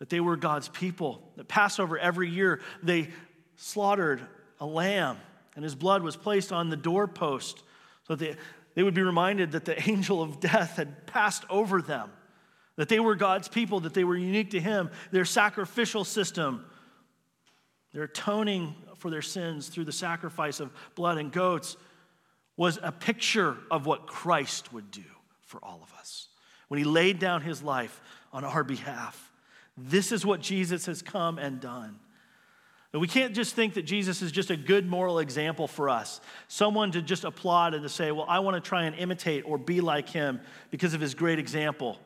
that 0.00 0.10
they 0.10 0.20
were 0.20 0.36
God's 0.36 0.68
people. 0.68 1.22
At 1.38 1.48
Passover 1.48 1.98
every 1.98 2.28
year, 2.28 2.60
they 2.82 3.08
slaughtered 3.56 4.20
a 4.60 4.66
lamb, 4.66 5.16
and 5.54 5.64
his 5.64 5.76
blood 5.76 6.02
was 6.02 6.16
placed 6.16 6.52
on 6.52 6.68
the 6.68 6.76
doorpost 6.76 7.62
so 8.06 8.16
that 8.16 8.24
they, 8.24 8.36
they 8.74 8.82
would 8.82 8.94
be 8.94 9.02
reminded 9.02 9.52
that 9.52 9.64
the 9.64 9.80
angel 9.88 10.20
of 10.20 10.40
death 10.40 10.76
had 10.76 11.06
passed 11.06 11.44
over 11.48 11.80
them, 11.80 12.10
that 12.76 12.88
they 12.88 13.00
were 13.00 13.14
God's 13.14 13.48
people, 13.48 13.80
that 13.80 13.94
they 13.94 14.04
were 14.04 14.16
unique 14.16 14.50
to 14.50 14.60
him. 14.60 14.90
Their 15.12 15.24
sacrificial 15.24 16.04
system 16.04 16.64
their 17.92 18.04
atoning 18.04 18.74
for 18.96 19.10
their 19.10 19.22
sins 19.22 19.68
through 19.68 19.84
the 19.84 19.92
sacrifice 19.92 20.60
of 20.60 20.70
blood 20.94 21.18
and 21.18 21.32
goats 21.32 21.76
was 22.56 22.78
a 22.82 22.92
picture 22.92 23.56
of 23.70 23.86
what 23.86 24.06
Christ 24.06 24.72
would 24.72 24.90
do 24.90 25.04
for 25.42 25.58
all 25.64 25.80
of 25.82 25.92
us 25.98 26.28
when 26.68 26.78
he 26.78 26.84
laid 26.84 27.18
down 27.18 27.40
his 27.40 27.62
life 27.62 28.00
on 28.32 28.44
our 28.44 28.64
behalf. 28.64 29.32
This 29.76 30.12
is 30.12 30.26
what 30.26 30.40
Jesus 30.40 30.86
has 30.86 31.02
come 31.02 31.38
and 31.38 31.60
done. 31.60 31.98
And 32.92 33.02
we 33.02 33.08
can't 33.08 33.34
just 33.34 33.54
think 33.54 33.74
that 33.74 33.82
Jesus 33.82 34.22
is 34.22 34.32
just 34.32 34.50
a 34.50 34.56
good 34.56 34.86
moral 34.86 35.18
example 35.18 35.68
for 35.68 35.88
us, 35.90 36.20
someone 36.48 36.90
to 36.92 37.02
just 37.02 37.24
applaud 37.24 37.74
and 37.74 37.82
to 37.82 37.88
say, 37.88 38.10
Well, 38.12 38.24
I 38.28 38.38
want 38.38 38.62
to 38.62 38.66
try 38.66 38.84
and 38.84 38.96
imitate 38.96 39.44
or 39.46 39.58
be 39.58 39.80
like 39.80 40.08
him 40.08 40.40
because 40.70 40.94
of 40.94 41.00
his 41.00 41.14
great 41.14 41.38
example. 41.38 41.98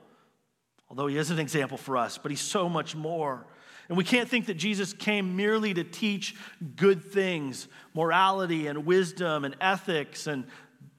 Although 0.91 1.07
he 1.07 1.17
is 1.17 1.31
an 1.31 1.39
example 1.39 1.79
for 1.79 1.97
us, 1.97 2.19
but 2.19 2.31
he's 2.31 2.41
so 2.41 2.69
much 2.69 2.95
more. 2.97 3.47
And 3.89 3.99
we 3.99 4.05
can't 4.05 4.29
think 4.29 4.47
that 4.47 4.55
Jesus 4.55 4.93
came 4.93 5.37
merely 5.37 5.75
to 5.75 5.85
teach 5.85 6.35
good 6.77 7.05
things, 7.05 7.69
morality 7.95 8.67
and 8.67 8.87
wisdom 8.87 9.45
and 9.45 9.57
ethics 9.61 10.27
and 10.27 10.45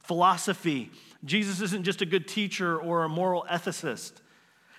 philosophy. 0.04 0.92
Jesus 1.26 1.62
isn't 1.62 1.84
just 1.84 2.02
a 2.02 2.06
good 2.06 2.28
teacher 2.28 2.78
or 2.80 3.04
a 3.04 3.10
moral 3.10 3.46
ethicist. 3.50 4.14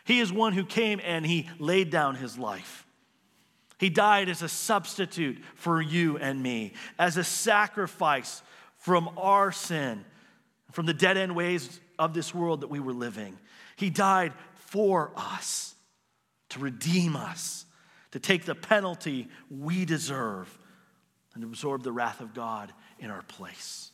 He 0.04 0.20
is 0.20 0.32
one 0.32 0.52
who 0.52 0.64
came 0.64 1.00
and 1.02 1.24
he 1.24 1.48
laid 1.58 1.90
down 1.90 2.16
his 2.16 2.36
life. 2.38 2.86
He 3.78 3.88
died 3.88 4.28
as 4.28 4.42
a 4.42 4.48
substitute 4.48 5.42
for 5.56 5.80
you 5.80 6.18
and 6.18 6.42
me, 6.42 6.74
as 6.98 7.16
a 7.16 7.24
sacrifice 7.24 8.42
from 8.76 9.10
our 9.16 9.50
sin, 9.50 10.04
from 10.72 10.86
the 10.86 10.94
dead 10.94 11.16
end 11.16 11.34
ways 11.34 11.80
of 11.98 12.14
this 12.14 12.34
world 12.34 12.60
that 12.60 12.68
we 12.68 12.80
were 12.80 12.92
living. 12.92 13.38
He 13.76 13.90
died 13.90 14.32
for 14.54 15.10
us 15.16 15.74
to 16.50 16.60
redeem 16.60 17.16
us 17.16 17.64
to 18.14 18.20
take 18.20 18.44
the 18.44 18.54
penalty 18.54 19.28
we 19.50 19.84
deserve 19.84 20.48
and 21.34 21.42
absorb 21.42 21.82
the 21.82 21.90
wrath 21.90 22.20
of 22.20 22.32
God 22.32 22.72
in 23.00 23.10
our 23.10 23.22
place. 23.22 23.90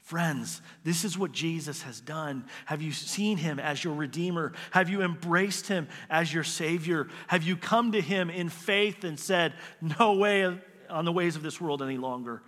Friends, 0.00 0.62
this 0.82 1.04
is 1.04 1.18
what 1.18 1.30
Jesus 1.30 1.82
has 1.82 2.00
done. 2.00 2.46
Have 2.64 2.80
you 2.80 2.90
seen 2.90 3.36
him 3.36 3.60
as 3.60 3.84
your 3.84 3.92
Redeemer? 3.92 4.54
Have 4.70 4.88
you 4.88 5.02
embraced 5.02 5.66
him 5.66 5.88
as 6.08 6.32
your 6.32 6.42
Savior? 6.42 7.06
Have 7.26 7.42
you 7.42 7.54
come 7.54 7.92
to 7.92 8.00
him 8.00 8.30
in 8.30 8.48
faith 8.48 9.04
and 9.04 9.20
said, 9.20 9.52
No 9.82 10.14
way 10.14 10.58
on 10.88 11.04
the 11.04 11.12
ways 11.12 11.36
of 11.36 11.42
this 11.42 11.60
world 11.60 11.82
any 11.82 11.98
longer? 11.98 12.42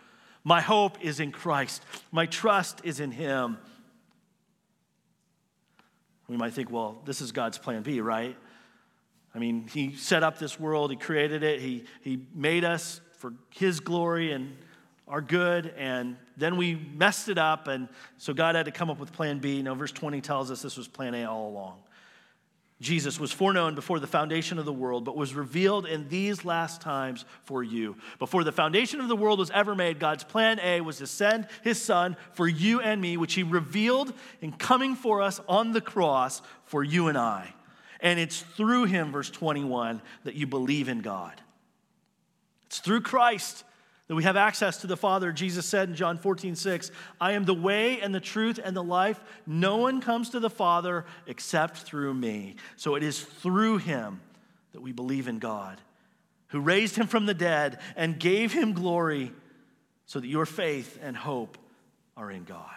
My 0.45 0.63
hope 0.63 0.97
is 1.05 1.21
in 1.21 1.31
Christ, 1.31 1.85
my 2.11 2.25
trust 2.25 2.81
is 2.85 3.01
in 3.01 3.11
him. 3.11 3.59
We 6.27 6.39
might 6.39 6.55
think, 6.55 6.71
well, 6.71 7.03
this 7.05 7.21
is 7.21 7.33
God's 7.33 7.59
plan 7.59 7.83
B, 7.83 8.01
right? 8.01 8.35
I 9.35 9.39
mean, 9.39 9.69
He 9.73 9.95
set 9.95 10.23
up 10.23 10.39
this 10.39 10.59
world, 10.59 10.91
He 10.91 10.97
created 10.97 11.43
it, 11.43 11.61
He, 11.61 11.85
he 12.03 12.27
made 12.35 12.65
us 12.65 13.01
for 13.19 13.35
His 13.51 13.81
glory 13.81 14.33
and 14.33 14.57
our 15.07 15.21
good, 15.21 15.73
and 15.77 16.17
then 16.37 16.57
we 16.57 16.75
messed 16.75 17.29
it 17.29 17.37
up, 17.37 17.69
and 17.69 17.89
so 18.17 18.33
God 18.33 18.55
had 18.55 18.65
to 18.67 18.73
come 18.73 18.89
up 18.89 18.99
with 18.99 19.13
plan 19.13 19.39
B. 19.39 19.61
Now, 19.61 19.75
verse 19.75 19.93
20 19.93 20.21
tells 20.23 20.51
us 20.51 20.63
this 20.63 20.77
was 20.77 20.89
plan 20.89 21.15
A 21.15 21.25
all 21.25 21.49
along. 21.49 21.83
Jesus 22.81 23.21
was 23.21 23.31
foreknown 23.31 23.75
before 23.75 24.01
the 24.01 24.07
foundation 24.07 24.59
of 24.59 24.65
the 24.65 24.73
world, 24.73 25.05
but 25.05 25.17
was 25.17 25.35
revealed 25.35 25.87
in 25.87 26.09
these 26.09 26.45
last 26.45 26.81
times 26.81 27.25
for 27.45 27.63
you. 27.63 27.97
Before 28.19 28.45
the 28.45 28.53
foundation 28.53 29.01
of 29.01 29.09
the 29.09 29.17
world 29.17 29.39
was 29.39 29.51
ever 29.51 29.75
made, 29.75 30.01
God's 30.01 30.25
plan 30.25 30.59
A 30.61 30.81
was 30.81 30.99
to 30.99 31.07
send 31.07 31.47
his 31.63 31.81
son 31.81 32.17
for 32.33 32.49
you 32.49 32.81
and 32.81 33.01
me, 33.01 33.17
which 33.17 33.35
he 33.35 33.43
revealed 33.43 34.13
in 34.41 34.53
coming 34.53 34.97
for 34.97 35.23
us 35.23 35.41
on 35.49 35.73
the 35.73 35.81
cross 35.81 36.43
for 36.65 36.83
you 36.83 37.09
and 37.09 37.17
I. 37.17 37.54
And 38.05 38.21
it's 38.21 38.41
through 38.41 38.85
him, 38.85 39.11
verse 39.11 39.31
21, 39.31 40.03
that 40.25 40.35
you 40.35 40.47
believe 40.47 40.89
in 40.89 41.01
God. 41.01 41.41
It's 42.67 42.79
through 42.79 43.01
Christ 43.01 43.65
that 44.09 44.15
we 44.15 44.25
have 44.25 44.37
access 44.37 44.83
to 44.83 44.87
the 44.87 44.97
Father. 44.97 45.33
Jesus 45.33 45.65
said 45.65 45.89
in 45.89 45.95
John 45.95 46.19
14, 46.19 46.55
6, 46.55 46.91
I 47.19 47.33
am 47.33 47.47
the 47.47 47.55
way 47.55 48.03
and 48.03 48.15
the 48.15 48.21
truth 48.21 48.61
and 48.63 48.77
the 48.77 48.83
life. 48.83 49.19
No 49.47 49.79
one 49.79 50.03
comes 50.03 50.31
to 50.31 50.41
the 50.41 50.51
Father 50.51 51.07
except 51.27 51.79
through 51.79 52.13
me. 52.13 52.57
So 52.77 52.95
it 52.95 53.03
is 53.03 53.21
through 53.21 53.79
him 53.79 54.21
that 54.73 54.83
we 54.83 54.93
believe 54.93 55.27
in 55.27 55.39
God, 55.39 55.81
who 56.49 56.61
raised 56.61 56.97
him 56.97 57.07
from 57.07 57.25
the 57.25 57.33
dead 57.33 57.81
and 57.97 58.21
gave 58.21 58.53
him 58.53 58.75
glory, 58.75 59.33
so 60.05 60.21
that 60.21 60.29
your 60.29 60.45
faith 60.45 60.99
and 61.03 61.17
hope 61.17 61.57
are 62.19 62.31
in 62.31 62.45
God. 62.45 62.69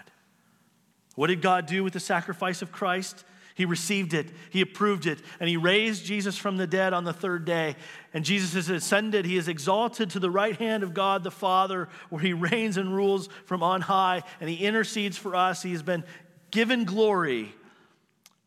What 1.15 1.27
did 1.27 1.41
God 1.41 1.65
do 1.65 1.83
with 1.83 1.91
the 1.91 1.99
sacrifice 1.99 2.61
of 2.61 2.71
Christ? 2.71 3.25
He 3.57 3.65
received 3.65 4.13
it, 4.13 4.27
he 4.51 4.61
approved 4.61 5.07
it, 5.07 5.17
and 5.39 5.49
he 5.49 5.57
raised 5.57 6.05
Jesus 6.05 6.37
from 6.37 6.57
the 6.57 6.67
dead 6.67 6.93
on 6.93 7.05
the 7.05 7.11
third 7.11 7.43
day. 7.43 7.75
And 8.13 8.23
Jesus 8.23 8.53
is 8.53 8.69
ascended, 8.69 9.25
he 9.25 9.35
is 9.35 9.47
exalted 9.47 10.11
to 10.11 10.19
the 10.19 10.29
right 10.29 10.55
hand 10.55 10.83
of 10.83 10.93
God 10.93 11.23
the 11.23 11.31
Father, 11.31 11.89
where 12.11 12.21
he 12.21 12.33
reigns 12.33 12.77
and 12.77 12.95
rules 12.95 13.29
from 13.45 13.63
on 13.63 13.81
high, 13.81 14.21
and 14.39 14.47
he 14.47 14.57
intercedes 14.57 15.17
for 15.17 15.35
us. 15.35 15.63
He 15.63 15.71
has 15.71 15.81
been 15.81 16.03
given 16.51 16.85
glory 16.85 17.51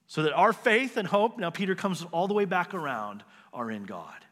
so 0.07 0.23
that 0.23 0.33
our 0.33 0.53
faith 0.53 0.97
and 0.97 1.09
hope, 1.09 1.39
now 1.39 1.51
Peter 1.51 1.75
comes 1.75 2.07
all 2.13 2.29
the 2.29 2.35
way 2.35 2.45
back 2.45 2.73
around, 2.73 3.25
are 3.53 3.69
in 3.69 3.87
God. 3.87 4.25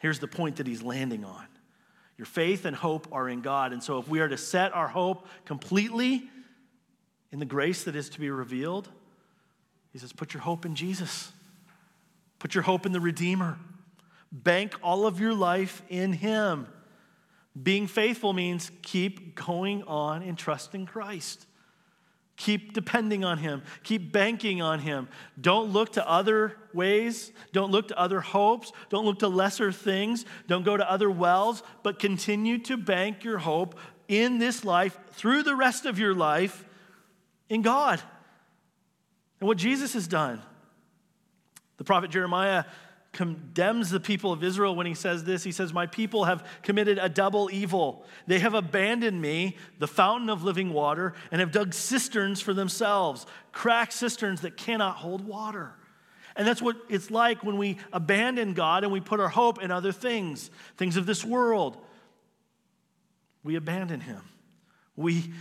Here's 0.00 0.18
the 0.18 0.28
point 0.28 0.56
that 0.56 0.66
he's 0.66 0.80
landing 0.82 1.26
on. 1.26 1.44
Your 2.16 2.24
faith 2.24 2.64
and 2.64 2.74
hope 2.74 3.06
are 3.12 3.28
in 3.28 3.42
God. 3.42 3.74
And 3.74 3.82
so, 3.82 3.98
if 3.98 4.08
we 4.08 4.20
are 4.20 4.28
to 4.28 4.38
set 4.38 4.72
our 4.74 4.88
hope 4.88 5.26
completely 5.44 6.22
in 7.32 7.38
the 7.38 7.44
grace 7.44 7.84
that 7.84 7.94
is 7.94 8.08
to 8.08 8.20
be 8.20 8.30
revealed, 8.30 8.88
he 9.92 9.98
says, 9.98 10.12
Put 10.12 10.34
your 10.34 10.42
hope 10.42 10.64
in 10.64 10.74
Jesus, 10.74 11.32
put 12.38 12.54
your 12.54 12.62
hope 12.62 12.86
in 12.86 12.92
the 12.92 13.00
Redeemer. 13.00 13.58
Bank 14.32 14.74
all 14.82 15.06
of 15.06 15.18
your 15.18 15.34
life 15.34 15.82
in 15.88 16.12
Him. 16.12 16.68
Being 17.60 17.88
faithful 17.88 18.32
means 18.32 18.70
keep 18.82 19.34
going 19.34 19.82
on 19.82 20.22
and 20.22 20.38
trusting 20.38 20.86
Christ. 20.86 21.46
Keep 22.36 22.72
depending 22.72 23.24
on 23.24 23.38
Him. 23.38 23.62
Keep 23.82 24.12
banking 24.12 24.62
on 24.62 24.78
Him. 24.78 25.08
Don't 25.40 25.72
look 25.72 25.94
to 25.94 26.08
other 26.08 26.56
ways. 26.72 27.32
Don't 27.52 27.72
look 27.72 27.88
to 27.88 27.98
other 27.98 28.20
hopes. 28.20 28.72
Don't 28.88 29.04
look 29.04 29.18
to 29.18 29.28
lesser 29.28 29.72
things. 29.72 30.24
Don't 30.46 30.64
go 30.64 30.76
to 30.76 30.88
other 30.88 31.10
wells, 31.10 31.64
but 31.82 31.98
continue 31.98 32.58
to 32.58 32.76
bank 32.76 33.24
your 33.24 33.38
hope 33.38 33.76
in 34.06 34.38
this 34.38 34.64
life 34.64 34.96
through 35.10 35.42
the 35.42 35.56
rest 35.56 35.86
of 35.86 35.98
your 35.98 36.14
life 36.14 36.64
in 37.48 37.62
God 37.62 38.00
and 39.40 39.48
what 39.48 39.58
Jesus 39.58 39.94
has 39.94 40.06
done. 40.06 40.42
The 41.78 41.84
prophet 41.84 42.10
Jeremiah 42.10 42.64
condemns 43.12 43.90
the 43.90 43.98
people 43.98 44.32
of 44.32 44.44
Israel 44.44 44.76
when 44.76 44.86
he 44.86 44.94
says 44.94 45.24
this. 45.24 45.42
He 45.42 45.50
says, 45.50 45.72
My 45.72 45.86
people 45.86 46.24
have 46.24 46.46
committed 46.62 46.98
a 46.98 47.08
double 47.08 47.50
evil. 47.52 48.04
They 48.26 48.38
have 48.38 48.54
abandoned 48.54 49.20
me, 49.20 49.56
the 49.78 49.88
fountain 49.88 50.30
of 50.30 50.44
living 50.44 50.72
water, 50.72 51.14
and 51.32 51.40
have 51.40 51.50
dug 51.50 51.74
cisterns 51.74 52.40
for 52.40 52.54
themselves, 52.54 53.26
cracked 53.52 53.92
cisterns 53.92 54.42
that 54.42 54.56
cannot 54.56 54.96
hold 54.96 55.26
water. 55.26 55.74
And 56.36 56.46
that's 56.46 56.62
what 56.62 56.76
it's 56.88 57.10
like 57.10 57.42
when 57.42 57.58
we 57.58 57.78
abandon 57.92 58.54
God 58.54 58.84
and 58.84 58.92
we 58.92 59.00
put 59.00 59.18
our 59.18 59.28
hope 59.28 59.60
in 59.60 59.70
other 59.70 59.92
things, 59.92 60.50
things 60.76 60.96
of 60.96 61.04
this 61.06 61.24
world. 61.24 61.76
We 63.42 63.56
abandon 63.56 64.00
Him. 64.00 64.22
We, 64.94 65.32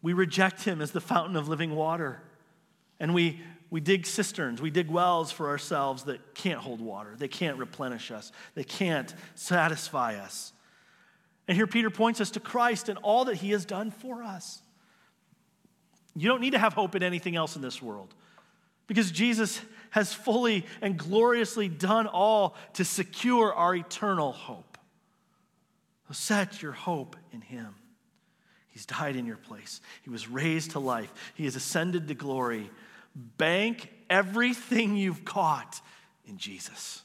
we 0.00 0.12
reject 0.14 0.62
Him 0.62 0.80
as 0.80 0.92
the 0.92 1.00
fountain 1.00 1.36
of 1.36 1.48
living 1.48 1.74
water. 1.74 2.22
And 3.00 3.14
we 3.14 3.40
we 3.74 3.80
dig 3.80 4.06
cisterns, 4.06 4.62
we 4.62 4.70
dig 4.70 4.88
wells 4.88 5.32
for 5.32 5.48
ourselves 5.48 6.04
that 6.04 6.36
can't 6.36 6.60
hold 6.60 6.80
water. 6.80 7.16
They 7.18 7.26
can't 7.26 7.58
replenish 7.58 8.12
us, 8.12 8.30
they 8.54 8.62
can't 8.62 9.12
satisfy 9.34 10.14
us. 10.14 10.52
And 11.48 11.56
here 11.56 11.66
Peter 11.66 11.90
points 11.90 12.20
us 12.20 12.30
to 12.32 12.40
Christ 12.40 12.88
and 12.88 12.98
all 13.02 13.24
that 13.24 13.34
he 13.34 13.50
has 13.50 13.64
done 13.64 13.90
for 13.90 14.22
us. 14.22 14.62
You 16.14 16.28
don't 16.28 16.40
need 16.40 16.52
to 16.52 16.58
have 16.58 16.72
hope 16.72 16.94
in 16.94 17.02
anything 17.02 17.34
else 17.34 17.56
in 17.56 17.62
this 17.62 17.82
world 17.82 18.14
because 18.86 19.10
Jesus 19.10 19.60
has 19.90 20.14
fully 20.14 20.64
and 20.80 20.96
gloriously 20.96 21.68
done 21.68 22.06
all 22.06 22.54
to 22.74 22.84
secure 22.84 23.52
our 23.52 23.74
eternal 23.74 24.32
hope. 24.32 24.78
So 26.06 26.14
set 26.14 26.62
your 26.62 26.72
hope 26.72 27.16
in 27.32 27.40
him. 27.40 27.74
He's 28.68 28.86
died 28.86 29.16
in 29.16 29.26
your 29.26 29.36
place. 29.36 29.80
He 30.02 30.10
was 30.10 30.28
raised 30.28 30.72
to 30.72 30.78
life. 30.78 31.12
He 31.34 31.44
has 31.44 31.56
ascended 31.56 32.08
to 32.08 32.14
glory. 32.14 32.70
Bank 33.14 33.90
everything 34.10 34.96
you've 34.96 35.24
caught 35.24 35.80
in 36.26 36.38
Jesus, 36.38 37.02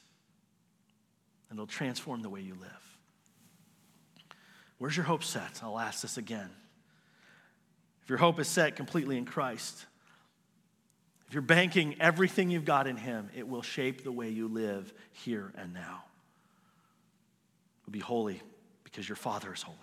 and 1.48 1.58
it'll 1.58 1.66
transform 1.66 2.22
the 2.22 2.30
way 2.30 2.40
you 2.40 2.54
live. 2.54 2.98
Where's 4.78 4.96
your 4.96 5.04
hope 5.04 5.22
set? 5.22 5.60
I'll 5.62 5.78
ask 5.78 6.02
this 6.02 6.16
again. 6.16 6.48
If 8.02 8.08
your 8.08 8.18
hope 8.18 8.40
is 8.40 8.48
set 8.48 8.76
completely 8.76 9.18
in 9.18 9.26
Christ, 9.26 9.86
if 11.28 11.34
you're 11.34 11.42
banking 11.42 11.94
everything 12.00 12.50
you've 12.50 12.64
got 12.64 12.86
in 12.86 12.96
Him, 12.96 13.28
it 13.36 13.46
will 13.46 13.62
shape 13.62 14.02
the 14.02 14.10
way 14.10 14.30
you 14.30 14.48
live 14.48 14.92
here 15.12 15.52
and 15.56 15.72
now. 15.72 16.02
You'll 17.86 17.92
be 17.92 18.00
holy 18.00 18.42
because 18.82 19.08
your 19.08 19.16
Father 19.16 19.52
is 19.52 19.62
holy. 19.62 19.76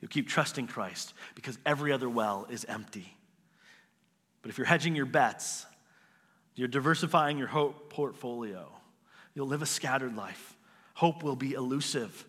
You'll 0.00 0.08
keep 0.08 0.28
trusting 0.28 0.66
Christ 0.66 1.14
because 1.34 1.58
every 1.64 1.92
other 1.92 2.08
well 2.08 2.46
is 2.50 2.64
empty. 2.64 3.16
But 4.42 4.50
if 4.50 4.58
you're 4.58 4.66
hedging 4.66 4.94
your 4.94 5.06
bets, 5.06 5.66
you're 6.54 6.68
diversifying 6.68 7.38
your 7.38 7.48
hope 7.48 7.90
portfolio, 7.90 8.68
you'll 9.34 9.46
live 9.46 9.62
a 9.62 9.66
scattered 9.66 10.16
life. 10.16 10.56
Hope 10.94 11.22
will 11.22 11.36
be 11.36 11.52
elusive. 11.52 12.26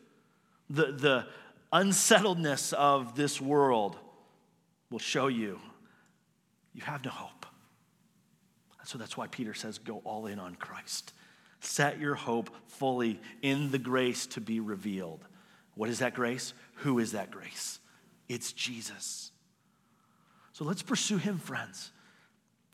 The, 0.70 0.92
the 0.92 1.28
unsettledness 1.74 2.74
of 2.74 3.16
this 3.16 3.42
world 3.42 3.98
will 4.90 5.00
show 5.00 5.28
you 5.28 5.60
you 6.74 6.82
have 6.84 7.04
no 7.04 7.12
hope. 7.12 7.46
So 8.86 8.98
that's 8.98 9.16
why 9.16 9.28
Peter 9.28 9.54
says, 9.54 9.78
go 9.78 10.02
all 10.04 10.26
in 10.26 10.40
on 10.40 10.56
Christ. 10.56 11.14
Set 11.60 12.00
your 12.00 12.16
hope 12.16 12.50
fully 12.68 13.20
in 13.42 13.72
the 13.72 13.78
grace 13.78 14.26
to 14.28 14.42
be 14.42 14.60
revealed. 14.60 15.24
What 15.76 15.90
is 15.90 16.00
that 16.00 16.14
grace? 16.14 16.54
Who 16.76 17.00
is 17.00 17.12
that 17.12 17.32
grace? 17.32 17.80
It's 18.28 18.52
Jesus. 18.52 19.32
So 20.54 20.66
let's 20.66 20.82
pursue 20.82 21.18
him, 21.18 21.38
friends. 21.38 21.92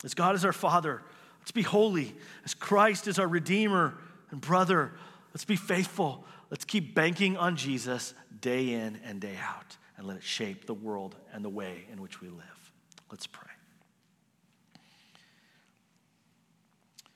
As 0.03 0.13
God 0.13 0.35
is 0.35 0.45
our 0.45 0.53
Father, 0.53 1.01
let's 1.39 1.51
be 1.51 1.63
holy. 1.63 2.15
As 2.45 2.53
Christ 2.53 3.07
is 3.07 3.19
our 3.19 3.27
Redeemer 3.27 3.97
and 4.31 4.39
brother, 4.39 4.93
let's 5.33 5.45
be 5.45 5.55
faithful. 5.55 6.23
Let's 6.49 6.65
keep 6.65 6.93
banking 6.95 7.35
on 7.37 7.55
Jesus 7.55 8.13
day 8.39 8.73
in 8.73 8.99
and 9.03 9.19
day 9.19 9.35
out 9.41 9.77
and 9.97 10.07
let 10.07 10.17
it 10.17 10.23
shape 10.23 10.65
the 10.65 10.73
world 10.73 11.15
and 11.33 11.43
the 11.43 11.49
way 11.49 11.85
in 11.91 12.01
which 12.01 12.21
we 12.21 12.29
live. 12.29 12.71
Let's 13.09 13.27
pray. 13.27 13.49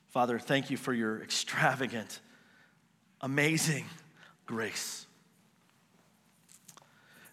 Father, 0.08 0.38
thank 0.38 0.70
you 0.70 0.76
for 0.76 0.92
your 0.92 1.22
extravagant, 1.22 2.20
amazing 3.22 3.86
grace. 4.44 5.06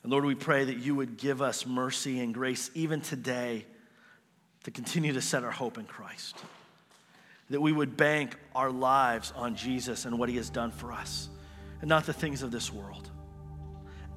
And 0.01 0.11
Lord, 0.11 0.23
we 0.23 0.35
pray 0.35 0.63
that 0.63 0.77
you 0.77 0.95
would 0.95 1.17
give 1.17 1.41
us 1.41 1.65
mercy 1.65 2.21
and 2.21 2.33
grace 2.33 2.71
even 2.73 3.01
today 3.01 3.65
to 4.63 4.71
continue 4.71 5.13
to 5.13 5.21
set 5.21 5.43
our 5.43 5.51
hope 5.51 5.77
in 5.77 5.85
Christ. 5.85 6.37
That 7.49 7.61
we 7.61 7.71
would 7.71 7.97
bank 7.97 8.37
our 8.53 8.71
lives 8.71 9.33
on 9.35 9.55
Jesus 9.55 10.05
and 10.05 10.19
what 10.19 10.29
he 10.29 10.35
has 10.35 10.49
done 10.49 10.71
for 10.71 10.91
us, 10.91 11.29
and 11.81 11.89
not 11.89 12.05
the 12.05 12.13
things 12.13 12.43
of 12.43 12.51
this 12.51 12.71
world. 12.71 13.09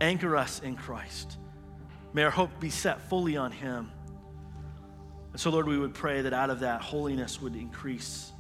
Anchor 0.00 0.36
us 0.36 0.60
in 0.60 0.76
Christ. 0.76 1.38
May 2.12 2.24
our 2.24 2.30
hope 2.30 2.60
be 2.60 2.70
set 2.70 3.00
fully 3.08 3.36
on 3.36 3.52
him. 3.52 3.90
And 5.30 5.40
so, 5.40 5.50
Lord, 5.50 5.66
we 5.66 5.78
would 5.78 5.94
pray 5.94 6.22
that 6.22 6.34
out 6.34 6.50
of 6.50 6.60
that, 6.60 6.82
holiness 6.82 7.40
would 7.40 7.56
increase, 7.56 8.32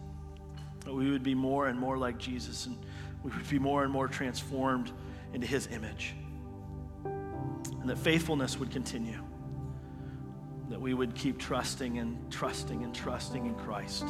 that 0.84 0.92
we 0.92 1.10
would 1.10 1.22
be 1.22 1.34
more 1.34 1.68
and 1.68 1.78
more 1.78 1.96
like 1.96 2.18
Jesus, 2.18 2.66
and 2.66 2.76
we 3.22 3.30
would 3.30 3.48
be 3.48 3.58
more 3.58 3.84
and 3.84 3.90
more 3.90 4.08
transformed 4.08 4.90
into 5.32 5.46
his 5.46 5.68
image, 5.68 6.14
and 7.04 7.88
that 7.88 7.96
faithfulness 7.96 8.58
would 8.58 8.70
continue 8.70 9.22
that 10.72 10.80
we 10.80 10.94
would 10.94 11.14
keep 11.14 11.38
trusting 11.38 11.98
and 11.98 12.16
trusting 12.32 12.82
and 12.82 12.94
trusting 12.94 13.44
in 13.44 13.54
Christ 13.56 14.06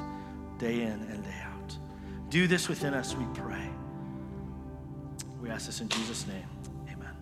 day 0.59 0.83
in 0.83 1.03
and 1.11 1.25
day 1.25 1.43
out. 1.45 1.77
Do 2.29 2.47
this 2.47 2.69
within 2.69 2.95
us, 2.95 3.17
we 3.17 3.25
pray. 3.35 3.69
We 5.41 5.51
ask 5.51 5.67
this 5.67 5.81
in 5.81 5.89
Jesus' 5.89 6.25
name. 6.29 6.47
Amen. 6.89 7.17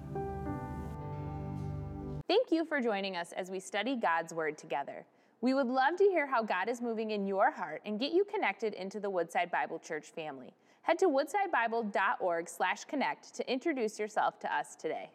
Thank 2.28 2.52
you 2.52 2.66
for 2.66 2.82
joining 2.82 3.16
us 3.16 3.32
as 3.32 3.50
we 3.50 3.60
study 3.60 3.96
God's 3.96 4.34
Word 4.34 4.58
together. 4.58 5.06
We 5.40 5.54
would 5.54 5.68
love 5.68 5.96
to 5.96 6.04
hear 6.04 6.26
how 6.26 6.42
God 6.42 6.68
is 6.68 6.82
moving 6.82 7.12
in 7.12 7.26
your 7.26 7.50
heart 7.50 7.80
and 7.86 7.98
get 7.98 8.12
you 8.12 8.24
connected 8.24 8.74
into 8.74 9.00
the 9.00 9.08
Woodside 9.08 9.50
Bible 9.50 9.78
Church 9.78 10.08
family. 10.08 10.52
Head 10.82 10.98
to 10.98 11.06
woodsidebible.org/connect 11.06 13.34
to 13.34 13.50
introduce 13.50 13.98
yourself 13.98 14.38
to 14.40 14.54
us 14.54 14.76
today. 14.76 15.08